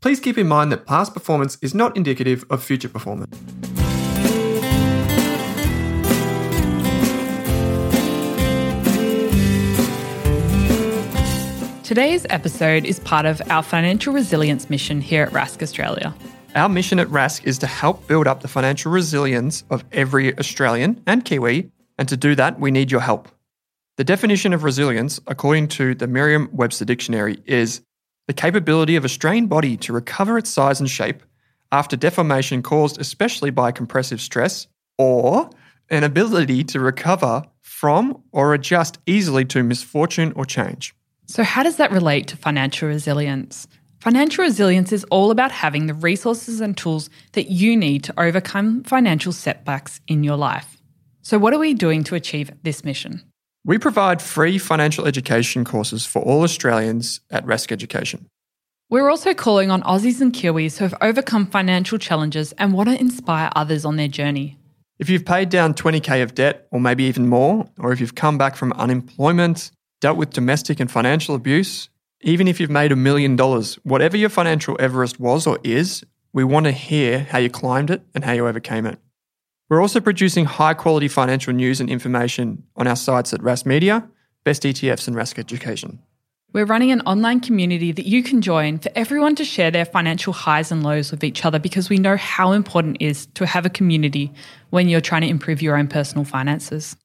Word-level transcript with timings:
please 0.00 0.20
keep 0.20 0.38
in 0.38 0.48
mind 0.48 0.70
that 0.72 0.86
past 0.86 1.14
performance 1.14 1.58
is 1.60 1.74
not 1.74 1.96
indicative 1.96 2.44
of 2.50 2.62
future 2.62 2.88
performance. 2.88 3.36
Today's 11.88 12.26
episode 12.28 12.84
is 12.84 13.00
part 13.00 13.24
of 13.24 13.40
our 13.48 13.62
financial 13.62 14.12
resilience 14.12 14.68
mission 14.68 15.00
here 15.00 15.22
at 15.22 15.30
Rask 15.30 15.62
Australia. 15.62 16.14
Our 16.54 16.68
mission 16.68 16.98
at 16.98 17.08
Rask 17.08 17.44
is 17.44 17.56
to 17.60 17.66
help 17.66 18.06
build 18.06 18.26
up 18.26 18.42
the 18.42 18.48
financial 18.48 18.92
resilience 18.92 19.64
of 19.70 19.84
every 19.90 20.38
Australian 20.38 21.02
and 21.06 21.24
Kiwi, 21.24 21.70
and 21.96 22.06
to 22.08 22.16
do 22.16 22.34
that, 22.34 22.60
we 22.60 22.70
need 22.70 22.90
your 22.90 23.00
help. 23.00 23.28
The 23.96 24.04
definition 24.04 24.52
of 24.52 24.64
resilience, 24.64 25.18
according 25.26 25.68
to 25.68 25.94
the 25.94 26.06
Merriam 26.06 26.50
Webster 26.52 26.84
Dictionary, 26.84 27.38
is 27.46 27.80
the 28.28 28.34
capability 28.34 28.94
of 28.94 29.04
a 29.04 29.08
strained 29.08 29.48
body 29.48 29.76
to 29.78 29.92
recover 29.92 30.38
its 30.38 30.50
size 30.50 30.78
and 30.78 30.88
shape 30.88 31.22
after 31.72 31.96
deformation 31.96 32.62
caused 32.62 33.00
especially 33.00 33.50
by 33.50 33.72
compressive 33.72 34.20
stress, 34.20 34.68
or 34.96 35.50
an 35.90 36.04
ability 36.04 36.64
to 36.64 36.80
recover 36.80 37.42
from 37.62 38.22
or 38.32 38.54
adjust 38.54 38.98
easily 39.06 39.44
to 39.44 39.62
misfortune 39.62 40.32
or 40.36 40.44
change. 40.44 40.94
So, 41.26 41.42
how 41.42 41.62
does 41.62 41.76
that 41.76 41.90
relate 41.90 42.26
to 42.28 42.36
financial 42.36 42.88
resilience? 42.88 43.66
Financial 44.00 44.44
resilience 44.44 44.92
is 44.92 45.04
all 45.04 45.30
about 45.30 45.50
having 45.50 45.86
the 45.86 45.94
resources 45.94 46.60
and 46.60 46.76
tools 46.76 47.10
that 47.32 47.50
you 47.50 47.76
need 47.76 48.04
to 48.04 48.20
overcome 48.20 48.84
financial 48.84 49.32
setbacks 49.32 50.00
in 50.06 50.22
your 50.24 50.36
life. 50.36 50.80
So, 51.22 51.38
what 51.38 51.52
are 51.52 51.58
we 51.58 51.74
doing 51.74 52.04
to 52.04 52.14
achieve 52.14 52.50
this 52.62 52.84
mission? 52.84 53.27
We 53.64 53.78
provide 53.78 54.22
free 54.22 54.58
financial 54.58 55.06
education 55.06 55.64
courses 55.64 56.06
for 56.06 56.22
all 56.22 56.42
Australians 56.42 57.20
at 57.30 57.44
Rask 57.44 57.72
Education. 57.72 58.26
We're 58.90 59.10
also 59.10 59.34
calling 59.34 59.70
on 59.70 59.82
Aussies 59.82 60.22
and 60.22 60.32
Kiwis 60.32 60.78
who 60.78 60.84
have 60.84 60.94
overcome 61.02 61.46
financial 61.46 61.98
challenges 61.98 62.52
and 62.52 62.72
want 62.72 62.88
to 62.88 62.98
inspire 62.98 63.50
others 63.54 63.84
on 63.84 63.96
their 63.96 64.08
journey. 64.08 64.56
If 64.98 65.10
you've 65.10 65.26
paid 65.26 65.50
down 65.50 65.74
20k 65.74 66.22
of 66.22 66.34
debt, 66.34 66.66
or 66.72 66.80
maybe 66.80 67.04
even 67.04 67.28
more, 67.28 67.68
or 67.78 67.92
if 67.92 68.00
you've 68.00 68.14
come 68.14 68.38
back 68.38 68.56
from 68.56 68.72
unemployment, 68.72 69.70
dealt 70.00 70.16
with 70.16 70.30
domestic 70.30 70.80
and 70.80 70.90
financial 70.90 71.34
abuse, 71.34 71.88
even 72.22 72.48
if 72.48 72.58
you've 72.58 72.70
made 72.70 72.90
a 72.90 72.96
million 72.96 73.36
dollars, 73.36 73.74
whatever 73.84 74.16
your 74.16 74.28
financial 74.28 74.76
Everest 74.80 75.20
was 75.20 75.46
or 75.46 75.58
is, 75.62 76.04
we 76.32 76.42
want 76.42 76.64
to 76.64 76.72
hear 76.72 77.20
how 77.30 77.38
you 77.38 77.50
climbed 77.50 77.90
it 77.90 78.02
and 78.14 78.24
how 78.24 78.32
you 78.32 78.46
overcame 78.46 78.86
it. 78.86 78.98
We're 79.68 79.82
also 79.82 80.00
producing 80.00 80.46
high 80.46 80.72
quality 80.72 81.08
financial 81.08 81.52
news 81.52 81.78
and 81.80 81.90
information 81.90 82.62
on 82.76 82.86
our 82.86 82.96
sites 82.96 83.34
at 83.34 83.40
Rask 83.40 83.66
Media, 83.66 84.08
Best 84.42 84.62
ETFs, 84.62 85.06
and 85.06 85.14
Rask 85.14 85.38
Education. 85.38 85.98
We're 86.54 86.64
running 86.64 86.90
an 86.90 87.02
online 87.02 87.40
community 87.40 87.92
that 87.92 88.06
you 88.06 88.22
can 88.22 88.40
join 88.40 88.78
for 88.78 88.90
everyone 88.94 89.34
to 89.34 89.44
share 89.44 89.70
their 89.70 89.84
financial 89.84 90.32
highs 90.32 90.72
and 90.72 90.82
lows 90.82 91.10
with 91.10 91.22
each 91.22 91.44
other 91.44 91.58
because 91.58 91.90
we 91.90 91.98
know 91.98 92.16
how 92.16 92.52
important 92.52 92.96
it 93.00 93.04
is 93.04 93.26
to 93.34 93.44
have 93.44 93.66
a 93.66 93.70
community 93.70 94.32
when 94.70 94.88
you're 94.88 95.02
trying 95.02 95.20
to 95.20 95.28
improve 95.28 95.60
your 95.60 95.76
own 95.76 95.86
personal 95.86 96.24
finances. 96.24 96.96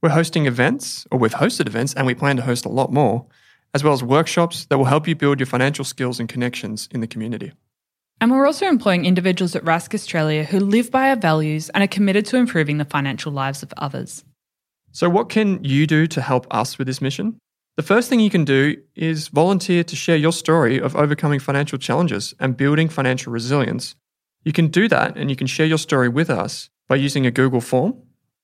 We're 0.00 0.10
hosting 0.10 0.46
events, 0.46 1.04
or 1.10 1.18
we've 1.18 1.34
hosted 1.34 1.66
events, 1.66 1.92
and 1.94 2.06
we 2.06 2.14
plan 2.14 2.36
to 2.36 2.42
host 2.42 2.64
a 2.64 2.68
lot 2.68 2.92
more, 2.92 3.26
as 3.74 3.82
well 3.82 3.92
as 3.92 4.04
workshops 4.04 4.66
that 4.66 4.78
will 4.78 4.84
help 4.84 5.08
you 5.08 5.16
build 5.16 5.40
your 5.40 5.48
financial 5.48 5.84
skills 5.84 6.20
and 6.20 6.28
connections 6.28 6.88
in 6.92 7.00
the 7.00 7.08
community. 7.08 7.52
And 8.20 8.30
we're 8.30 8.46
also 8.46 8.66
employing 8.66 9.04
individuals 9.04 9.56
at 9.56 9.64
Rask 9.64 9.94
Australia 9.94 10.44
who 10.44 10.60
live 10.60 10.90
by 10.90 11.10
our 11.10 11.16
values 11.16 11.70
and 11.70 11.82
are 11.82 11.88
committed 11.88 12.26
to 12.26 12.36
improving 12.36 12.78
the 12.78 12.84
financial 12.84 13.32
lives 13.32 13.62
of 13.62 13.72
others. 13.76 14.24
So, 14.92 15.08
what 15.08 15.28
can 15.28 15.62
you 15.64 15.86
do 15.86 16.06
to 16.06 16.20
help 16.20 16.46
us 16.50 16.78
with 16.78 16.86
this 16.86 17.00
mission? 17.00 17.38
The 17.76 17.82
first 17.82 18.08
thing 18.08 18.20
you 18.20 18.30
can 18.30 18.44
do 18.44 18.76
is 18.94 19.28
volunteer 19.28 19.82
to 19.82 19.96
share 19.96 20.16
your 20.16 20.32
story 20.32 20.78
of 20.78 20.94
overcoming 20.94 21.40
financial 21.40 21.78
challenges 21.78 22.34
and 22.38 22.56
building 22.56 22.88
financial 22.88 23.32
resilience. 23.32 23.96
You 24.44 24.52
can 24.52 24.68
do 24.68 24.88
that 24.88 25.16
and 25.16 25.30
you 25.30 25.36
can 25.36 25.46
share 25.46 25.66
your 25.66 25.78
story 25.78 26.08
with 26.08 26.28
us 26.28 26.68
by 26.88 26.96
using 26.96 27.26
a 27.26 27.30
Google 27.30 27.62
form 27.62 27.94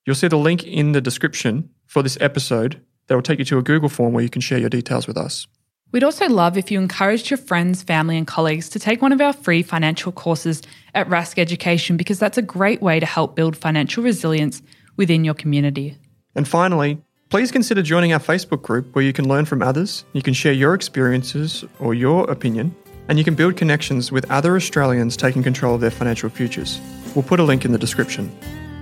You'll 0.09 0.15
see 0.15 0.27
the 0.27 0.37
link 0.37 0.63
in 0.63 0.93
the 0.93 1.01
description 1.01 1.69
for 1.85 2.01
this 2.01 2.17
episode 2.19 2.81
that 3.05 3.13
will 3.13 3.21
take 3.21 3.37
you 3.37 3.45
to 3.45 3.59
a 3.59 3.61
Google 3.61 3.89
form 3.89 4.11
where 4.11 4.23
you 4.23 4.29
can 4.29 4.41
share 4.41 4.57
your 4.57 4.67
details 4.67 5.05
with 5.05 5.17
us. 5.17 5.45
We'd 5.91 6.03
also 6.03 6.29
love 6.29 6.55
if 6.55 6.69
you 6.69 6.79
encouraged 6.79 7.31
your 7.31 7.37
friends, 7.37 7.81
family, 7.81 8.15
and 8.15 8.27
colleagues 8.27 8.69
to 8.69 8.79
take 8.79 9.01
one 9.01 9.11
of 9.11 9.21
our 9.21 9.33
free 9.33 9.63
financial 9.63 10.11
courses 10.11 10.61
at 10.93 11.09
Rask 11.09 11.39
Education 11.39 11.97
because 11.97 12.19
that's 12.19 12.37
a 12.37 12.43
great 12.43 12.81
way 12.81 12.99
to 12.99 13.07
help 13.07 13.35
build 13.35 13.57
financial 13.57 14.03
resilience 14.03 14.61
within 14.97 15.23
your 15.23 15.33
community. 15.33 15.97
And 16.35 16.47
finally, 16.47 17.01
please 17.29 17.51
consider 17.51 17.81
joining 17.81 18.13
our 18.13 18.19
Facebook 18.19 18.61
group 18.61 18.93
where 18.93 19.03
you 19.03 19.13
can 19.13 19.27
learn 19.27 19.45
from 19.45 19.63
others, 19.63 20.05
you 20.13 20.21
can 20.21 20.35
share 20.35 20.53
your 20.53 20.75
experiences 20.75 21.65
or 21.79 21.95
your 21.95 22.29
opinion, 22.29 22.75
and 23.07 23.17
you 23.17 23.23
can 23.23 23.33
build 23.33 23.57
connections 23.57 24.11
with 24.11 24.29
other 24.29 24.55
Australians 24.55 25.17
taking 25.17 25.41
control 25.41 25.73
of 25.73 25.81
their 25.81 25.89
financial 25.89 26.29
futures. 26.29 26.79
We'll 27.15 27.23
put 27.23 27.39
a 27.39 27.43
link 27.43 27.65
in 27.65 27.71
the 27.71 27.79
description. 27.79 28.31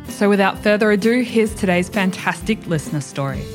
So, 0.09 0.27
without 0.27 0.61
further 0.61 0.91
ado, 0.91 1.21
here's 1.21 1.55
today's 1.55 1.87
fantastic 1.87 2.65
listener 2.67 3.01
story. 3.01 3.45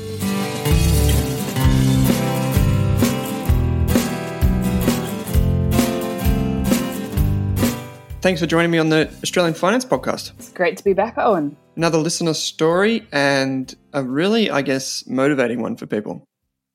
Thanks 8.23 8.39
for 8.39 8.47
joining 8.47 8.71
me 8.71 8.77
on 8.77 8.87
the 8.87 9.09
Australian 9.21 9.53
Finance 9.53 9.83
Podcast. 9.83 10.31
It's 10.39 10.49
great 10.53 10.77
to 10.77 10.83
be 10.85 10.93
back, 10.93 11.15
Owen. 11.17 11.57
Another 11.75 11.97
listener 11.97 12.33
story 12.33 13.05
and 13.11 13.75
a 13.91 14.01
really, 14.01 14.49
I 14.49 14.61
guess, 14.61 15.05
motivating 15.05 15.61
one 15.61 15.75
for 15.75 15.87
people. 15.87 16.25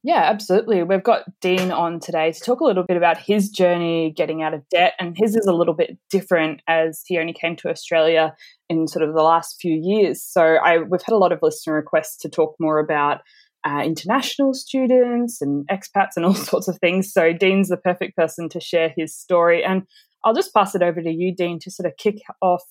Yeah, 0.03 0.25
absolutely. 0.25 0.83
We've 0.83 1.03
got 1.03 1.23
Dean 1.41 1.73
on 1.73 2.01
today 2.01 2.33
to 2.33 2.39
talk 2.39 2.61
a 2.61 2.65
little 2.65 2.85
bit 2.87 2.99
about 2.99 3.17
his 3.17 3.49
journey 3.49 4.13
getting 4.15 4.43
out 4.43 4.53
of 4.53 4.69
debt. 4.69 4.93
And 5.01 5.17
his 5.17 5.35
is 5.35 5.47
a 5.47 5.55
little 5.55 5.73
bit 5.73 5.97
different 6.11 6.61
as 6.69 7.01
he 7.07 7.19
only 7.19 7.33
came 7.33 7.57
to 7.57 7.71
Australia 7.71 8.35
in 8.69 8.87
sort 8.87 9.09
of 9.09 9.15
the 9.15 9.23
last 9.23 9.57
few 9.59 9.73
years. 9.83 10.23
So 10.23 10.43
I, 10.43 10.81
we've 10.81 11.01
had 11.01 11.15
a 11.15 11.17
lot 11.17 11.33
of 11.33 11.39
listener 11.41 11.77
requests 11.77 12.19
to 12.19 12.29
talk 12.29 12.57
more 12.61 12.79
about 12.79 13.23
uh, 13.65 13.81
international 13.83 14.53
students 14.53 15.41
and 15.41 15.67
expats 15.69 16.13
and 16.17 16.27
all 16.27 16.35
sorts 16.53 16.69
of 16.69 16.79
things. 16.79 17.11
So 17.11 17.33
Dean's 17.33 17.71
the 17.71 17.79
perfect 17.79 18.19
person 18.19 18.51
to 18.51 18.61
share 18.61 18.93
his 18.95 19.17
story. 19.17 19.65
And 19.65 19.85
I'll 20.25 20.35
just 20.35 20.53
pass 20.55 20.75
it 20.75 20.83
over 20.83 21.01
to 21.01 21.11
you, 21.11 21.35
Dean, 21.35 21.59
to 21.61 21.71
sort 21.71 21.87
of 21.87 21.97
kick 21.97 22.17
off 22.43 22.63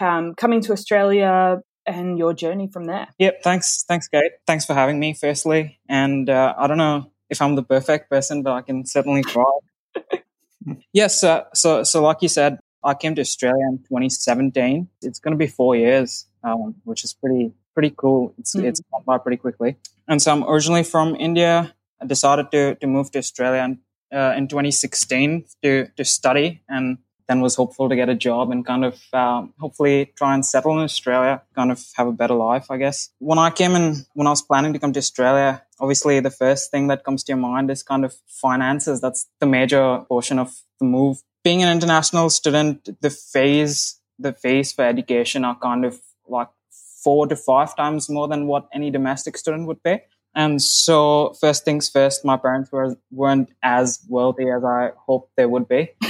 um, 0.00 0.34
coming 0.36 0.60
to 0.62 0.72
Australia 0.72 1.60
and 1.86 2.18
your 2.18 2.34
journey 2.34 2.68
from 2.72 2.84
there. 2.84 3.08
Yep. 3.18 3.42
Thanks. 3.42 3.84
Thanks, 3.88 4.08
Kate. 4.08 4.32
Thanks 4.46 4.64
for 4.64 4.74
having 4.74 4.98
me, 4.98 5.14
firstly. 5.14 5.78
And 5.88 6.28
uh, 6.28 6.54
I 6.58 6.66
don't 6.66 6.78
know 6.78 7.10
if 7.30 7.40
I'm 7.40 7.54
the 7.54 7.62
perfect 7.62 8.10
person, 8.10 8.42
but 8.42 8.52
I 8.52 8.62
can 8.62 8.84
certainly 8.84 9.22
try. 9.22 9.44
yes. 10.92 11.24
Uh, 11.24 11.44
so, 11.54 11.82
so 11.82 12.02
like 12.02 12.18
you 12.20 12.28
said, 12.28 12.58
I 12.84 12.94
came 12.94 13.14
to 13.14 13.20
Australia 13.20 13.64
in 13.70 13.78
2017. 13.78 14.88
It's 15.02 15.18
going 15.18 15.32
to 15.32 15.38
be 15.38 15.46
four 15.46 15.74
years, 15.74 16.26
um, 16.44 16.76
which 16.84 17.04
is 17.04 17.12
pretty 17.12 17.52
pretty 17.74 17.94
cool. 17.96 18.34
It's 18.38 18.54
mm-hmm. 18.54 18.66
it's 18.66 18.80
gone 18.92 19.02
by 19.04 19.18
pretty 19.18 19.36
quickly. 19.36 19.76
And 20.06 20.22
so 20.22 20.32
I'm 20.32 20.44
originally 20.44 20.84
from 20.84 21.16
India. 21.16 21.74
I 22.00 22.06
decided 22.06 22.50
to 22.52 22.76
to 22.76 22.86
move 22.86 23.10
to 23.12 23.18
Australia 23.18 23.62
in, 23.62 23.80
uh, 24.12 24.34
in 24.36 24.48
2016 24.48 25.44
to 25.62 25.88
to 25.96 26.04
study, 26.04 26.62
and 26.68 26.98
then 27.28 27.40
was 27.40 27.54
hopeful 27.54 27.88
to 27.88 27.94
get 27.94 28.08
a 28.08 28.14
job 28.14 28.50
and 28.50 28.64
kind 28.64 28.84
of 28.84 28.98
um, 29.12 29.52
hopefully 29.60 30.12
try 30.16 30.34
and 30.34 30.44
settle 30.44 30.72
in 30.72 30.78
Australia, 30.78 31.42
kind 31.54 31.70
of 31.70 31.84
have 31.94 32.06
a 32.06 32.12
better 32.12 32.34
life, 32.34 32.70
I 32.70 32.78
guess. 32.78 33.10
When 33.18 33.38
I 33.38 33.50
came 33.50 33.72
in, 33.76 34.06
when 34.14 34.26
I 34.26 34.30
was 34.30 34.42
planning 34.42 34.72
to 34.72 34.78
come 34.78 34.92
to 34.94 34.98
Australia, 34.98 35.62
obviously 35.78 36.20
the 36.20 36.30
first 36.30 36.70
thing 36.70 36.88
that 36.88 37.04
comes 37.04 37.22
to 37.24 37.32
your 37.32 37.38
mind 37.38 37.70
is 37.70 37.82
kind 37.82 38.04
of 38.04 38.14
finances. 38.26 39.00
That's 39.00 39.28
the 39.40 39.46
major 39.46 40.04
portion 40.08 40.38
of 40.38 40.58
the 40.80 40.86
move. 40.86 41.22
Being 41.44 41.62
an 41.62 41.70
international 41.70 42.30
student, 42.30 42.88
the 43.00 43.10
phase, 43.10 44.00
the 44.18 44.32
fees 44.32 44.72
for 44.72 44.84
education 44.84 45.44
are 45.44 45.56
kind 45.56 45.84
of 45.84 46.00
like 46.26 46.48
four 47.04 47.26
to 47.26 47.36
five 47.36 47.76
times 47.76 48.08
more 48.08 48.26
than 48.26 48.46
what 48.46 48.68
any 48.72 48.90
domestic 48.90 49.36
student 49.36 49.66
would 49.66 49.82
pay. 49.82 50.04
And 50.38 50.62
so, 50.62 51.34
first 51.40 51.64
things 51.64 51.88
first, 51.88 52.24
my 52.24 52.36
parents 52.36 52.70
were, 52.70 52.96
weren't 53.10 53.48
as 53.60 54.06
wealthy 54.08 54.48
as 54.48 54.62
I 54.64 54.92
hoped 54.96 55.32
they 55.36 55.46
would 55.46 55.66
be. 55.66 55.90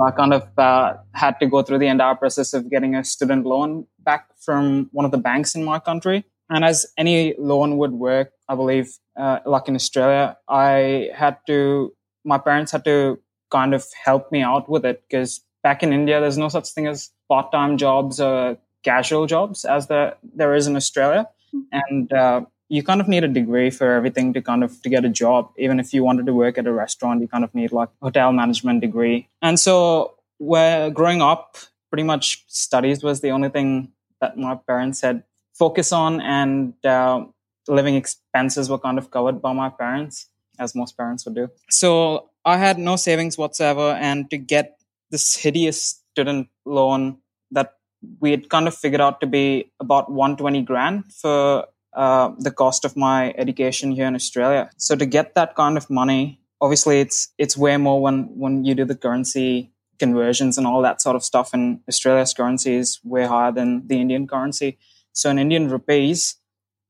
I 0.00 0.10
kind 0.12 0.32
of 0.32 0.56
uh, 0.56 0.94
had 1.12 1.40
to 1.40 1.46
go 1.46 1.62
through 1.62 1.80
the 1.80 1.88
entire 1.88 2.14
process 2.14 2.54
of 2.54 2.70
getting 2.70 2.94
a 2.94 3.02
student 3.02 3.44
loan 3.44 3.88
back 3.98 4.28
from 4.38 4.88
one 4.92 5.04
of 5.04 5.10
the 5.10 5.18
banks 5.18 5.56
in 5.56 5.64
my 5.64 5.80
country. 5.80 6.26
And 6.48 6.64
as 6.64 6.86
any 6.96 7.34
loan 7.38 7.76
would 7.78 7.90
work, 7.90 8.30
I 8.48 8.54
believe, 8.54 8.96
uh, 9.16 9.40
like 9.44 9.66
in 9.66 9.74
Australia, 9.74 10.36
I 10.48 11.08
had 11.12 11.38
to, 11.48 11.92
my 12.24 12.38
parents 12.38 12.70
had 12.70 12.84
to 12.84 13.18
kind 13.50 13.74
of 13.74 13.84
help 14.04 14.30
me 14.30 14.42
out 14.42 14.68
with 14.68 14.84
it 14.84 15.02
because 15.08 15.40
back 15.64 15.82
in 15.82 15.92
India, 15.92 16.20
there's 16.20 16.38
no 16.38 16.48
such 16.48 16.68
thing 16.68 16.86
as 16.86 17.10
part 17.28 17.50
time 17.50 17.78
jobs 17.78 18.20
or 18.20 18.58
casual 18.84 19.26
jobs 19.26 19.64
as 19.64 19.88
the, 19.88 20.16
there 20.22 20.54
is 20.54 20.68
in 20.68 20.76
Australia. 20.76 21.28
Hmm. 21.50 21.60
And 21.72 22.12
uh, 22.12 22.40
you 22.68 22.82
kind 22.82 23.00
of 23.00 23.08
need 23.08 23.24
a 23.24 23.28
degree 23.28 23.70
for 23.70 23.92
everything 23.92 24.32
to 24.32 24.42
kind 24.42 24.64
of 24.64 24.80
to 24.82 24.88
get 24.88 25.04
a 25.04 25.08
job. 25.08 25.50
Even 25.56 25.78
if 25.78 25.94
you 25.94 26.02
wanted 26.04 26.26
to 26.26 26.34
work 26.34 26.58
at 26.58 26.66
a 26.66 26.72
restaurant 26.72 27.20
you 27.20 27.28
kind 27.28 27.44
of 27.44 27.54
need 27.54 27.72
like 27.72 27.88
hotel 28.02 28.32
management 28.32 28.80
degree. 28.80 29.28
And 29.42 29.58
so 29.58 30.14
where 30.38 30.90
growing 30.90 31.22
up 31.22 31.56
pretty 31.90 32.02
much 32.02 32.44
studies 32.48 33.02
was 33.02 33.20
the 33.20 33.30
only 33.30 33.48
thing 33.48 33.92
that 34.20 34.36
my 34.36 34.54
parents 34.54 35.00
said 35.00 35.22
focus 35.54 35.92
on 35.92 36.20
and 36.20 36.74
uh, 36.84 37.24
living 37.68 37.94
expenses 37.94 38.68
were 38.68 38.78
kind 38.78 38.98
of 38.98 39.10
covered 39.10 39.40
by 39.40 39.52
my 39.52 39.68
parents 39.68 40.28
as 40.58 40.74
most 40.74 40.96
parents 40.96 41.24
would 41.24 41.34
do. 41.34 41.50
So 41.70 42.30
i 42.44 42.56
had 42.56 42.78
no 42.78 42.94
savings 42.96 43.36
whatsoever 43.36 43.98
and 44.08 44.30
to 44.30 44.38
get 44.38 44.78
this 45.10 45.36
hideous 45.36 46.02
student 46.12 46.48
loan 46.64 47.18
that 47.50 47.74
we 48.20 48.30
had 48.30 48.48
kind 48.48 48.68
of 48.68 48.74
figured 48.74 49.00
out 49.00 49.20
to 49.20 49.26
be 49.26 49.70
about 49.80 50.10
120 50.10 50.62
grand 50.62 51.12
for 51.12 51.66
uh, 51.96 52.30
the 52.38 52.50
cost 52.50 52.84
of 52.84 52.96
my 52.96 53.34
education 53.38 53.90
here 53.90 54.06
in 54.06 54.14
Australia. 54.14 54.70
So 54.76 54.94
to 54.96 55.06
get 55.06 55.34
that 55.34 55.56
kind 55.56 55.76
of 55.76 55.88
money, 55.88 56.40
obviously 56.60 57.00
it's 57.00 57.32
it's 57.38 57.56
way 57.56 57.76
more 57.76 58.00
when 58.00 58.38
when 58.38 58.64
you 58.64 58.74
do 58.74 58.84
the 58.84 58.94
currency 58.94 59.72
conversions 59.98 60.58
and 60.58 60.66
all 60.66 60.82
that 60.82 61.00
sort 61.00 61.16
of 61.16 61.24
stuff. 61.24 61.54
And 61.54 61.80
Australia's 61.88 62.34
currency 62.34 62.74
is 62.76 63.00
way 63.02 63.24
higher 63.24 63.50
than 63.50 63.86
the 63.88 64.00
Indian 64.00 64.26
currency. 64.26 64.78
So 65.12 65.30
in 65.30 65.38
Indian 65.38 65.70
rupees, 65.70 66.36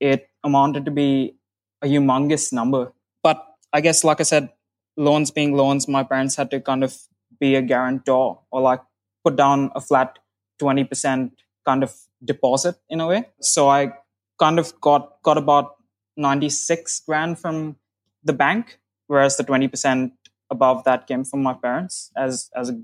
it 0.01 0.29
amounted 0.43 0.85
to 0.87 0.91
be 0.91 1.37
a 1.83 1.87
humongous 1.87 2.53
number. 2.53 2.93
But 3.23 3.47
I 3.73 3.81
guess, 3.81 4.03
like 4.03 4.21
I 4.21 4.25
said, 4.25 4.51
loans 4.97 5.31
being 5.31 5.57
loans, 5.57 5.87
my 5.87 6.03
parents 6.03 6.35
had 6.37 6.51
to 6.51 6.61
kind 6.61 6.83
of 6.83 6.99
be 7.39 7.55
a 7.55 7.63
guarantor 7.63 8.41
or 8.51 8.61
like 8.61 8.81
put 9.25 9.37
down 9.37 9.71
a 9.75 9.81
flat 9.81 10.19
20% 10.61 11.31
kind 11.65 11.83
of 11.83 11.95
deposit 12.25 12.77
in 12.89 13.01
a 13.01 13.07
way. 13.07 13.29
So 13.41 13.69
I 13.69 13.93
kind 14.39 14.59
of 14.59 14.79
got 14.81 15.23
got 15.23 15.39
about 15.39 15.77
96 16.17 17.01
grand 17.07 17.39
from 17.39 17.77
the 18.25 18.33
bank 18.33 18.79
whereas 19.07 19.37
the 19.37 19.45
20% 19.45 20.11
above 20.51 20.83
that 20.85 21.07
came 21.07 21.25
from 21.25 21.43
my 21.43 21.55
parents 21.55 22.11
as 22.17 22.51
as 22.55 22.71
a 22.71 22.81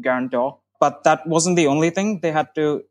guarantor. 0.00 0.58
But 0.78 1.04
that 1.04 1.26
wasn't 1.26 1.56
the 1.56 1.66
only 1.66 1.90
thing. 1.90 2.20
They 2.20 2.32
had 2.32 2.54
to 2.54 2.84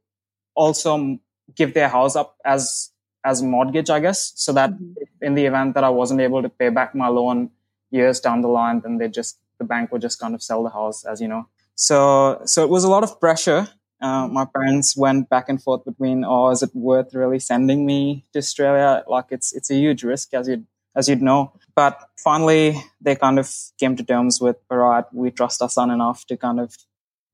also 0.56 1.19
give 1.56 1.74
their 1.74 1.90
house 1.90 2.16
up 2.16 2.38
as 2.44 2.92
as 3.24 3.42
mortgage 3.42 3.90
i 3.90 4.00
guess 4.00 4.34
so 4.36 4.54
that 4.54 4.72
mm-hmm. 4.72 5.24
in 5.28 5.36
the 5.36 5.46
event 5.46 5.74
that 5.74 5.84
i 5.84 5.90
wasn't 5.90 6.19
able 6.19 6.42
to 6.42 6.50
pay 6.50 6.69
back 6.69 6.96
my 6.96 7.08
loan 7.08 7.50
years 7.92 8.19
down 8.19 8.42
the 8.42 8.48
line 8.48 8.80
then 8.81 8.98
they 8.98 9.08
just 9.08 9.38
the 9.58 9.63
bank 9.63 9.92
would 9.92 10.01
just 10.01 10.19
kind 10.19 10.36
of 10.36 10.44
sell 10.44 10.63
the 10.63 10.69
house 10.69 11.06
as 11.06 11.22
you 11.22 11.28
know. 11.28 11.48
So 11.75 12.42
so 12.46 12.63
it 12.63 12.69
was 12.69 12.84
a 12.84 12.90
lot 12.90 13.04
of 13.04 13.19
pressure 13.19 13.68
uh, 14.02 14.28
my 14.28 14.46
parents 14.46 14.96
went 14.98 15.30
back 15.30 15.50
and 15.50 15.62
forth 15.62 15.86
between, 15.86 16.24
oh, 16.26 16.50
is 16.50 16.62
it 16.62 16.72
worth 16.74 17.14
really 17.14 17.40
sending 17.40 17.86
me 17.86 18.26
to 18.34 18.40
Australia? 18.40 19.04
Like 19.08 19.26
it's 19.32 19.54
it's 19.54 19.72
a 19.72 19.76
huge 19.76 20.04
risk, 20.04 20.34
as 20.34 20.48
you 20.48 20.66
as 20.96 21.10
you'd 21.10 21.22
know. 21.22 21.54
But 21.76 22.00
finally, 22.18 22.82
they 23.02 23.16
kind 23.16 23.40
of 23.40 23.54
came 23.80 23.96
to 23.96 24.04
terms 24.04 24.40
with, 24.40 24.58
all 24.70 24.78
right, 24.78 25.06
we 25.14 25.32
trust 25.32 25.62
our 25.62 25.70
son 25.70 25.92
enough 25.92 26.26
to 26.28 26.38
kind 26.38 26.60
of, 26.60 26.78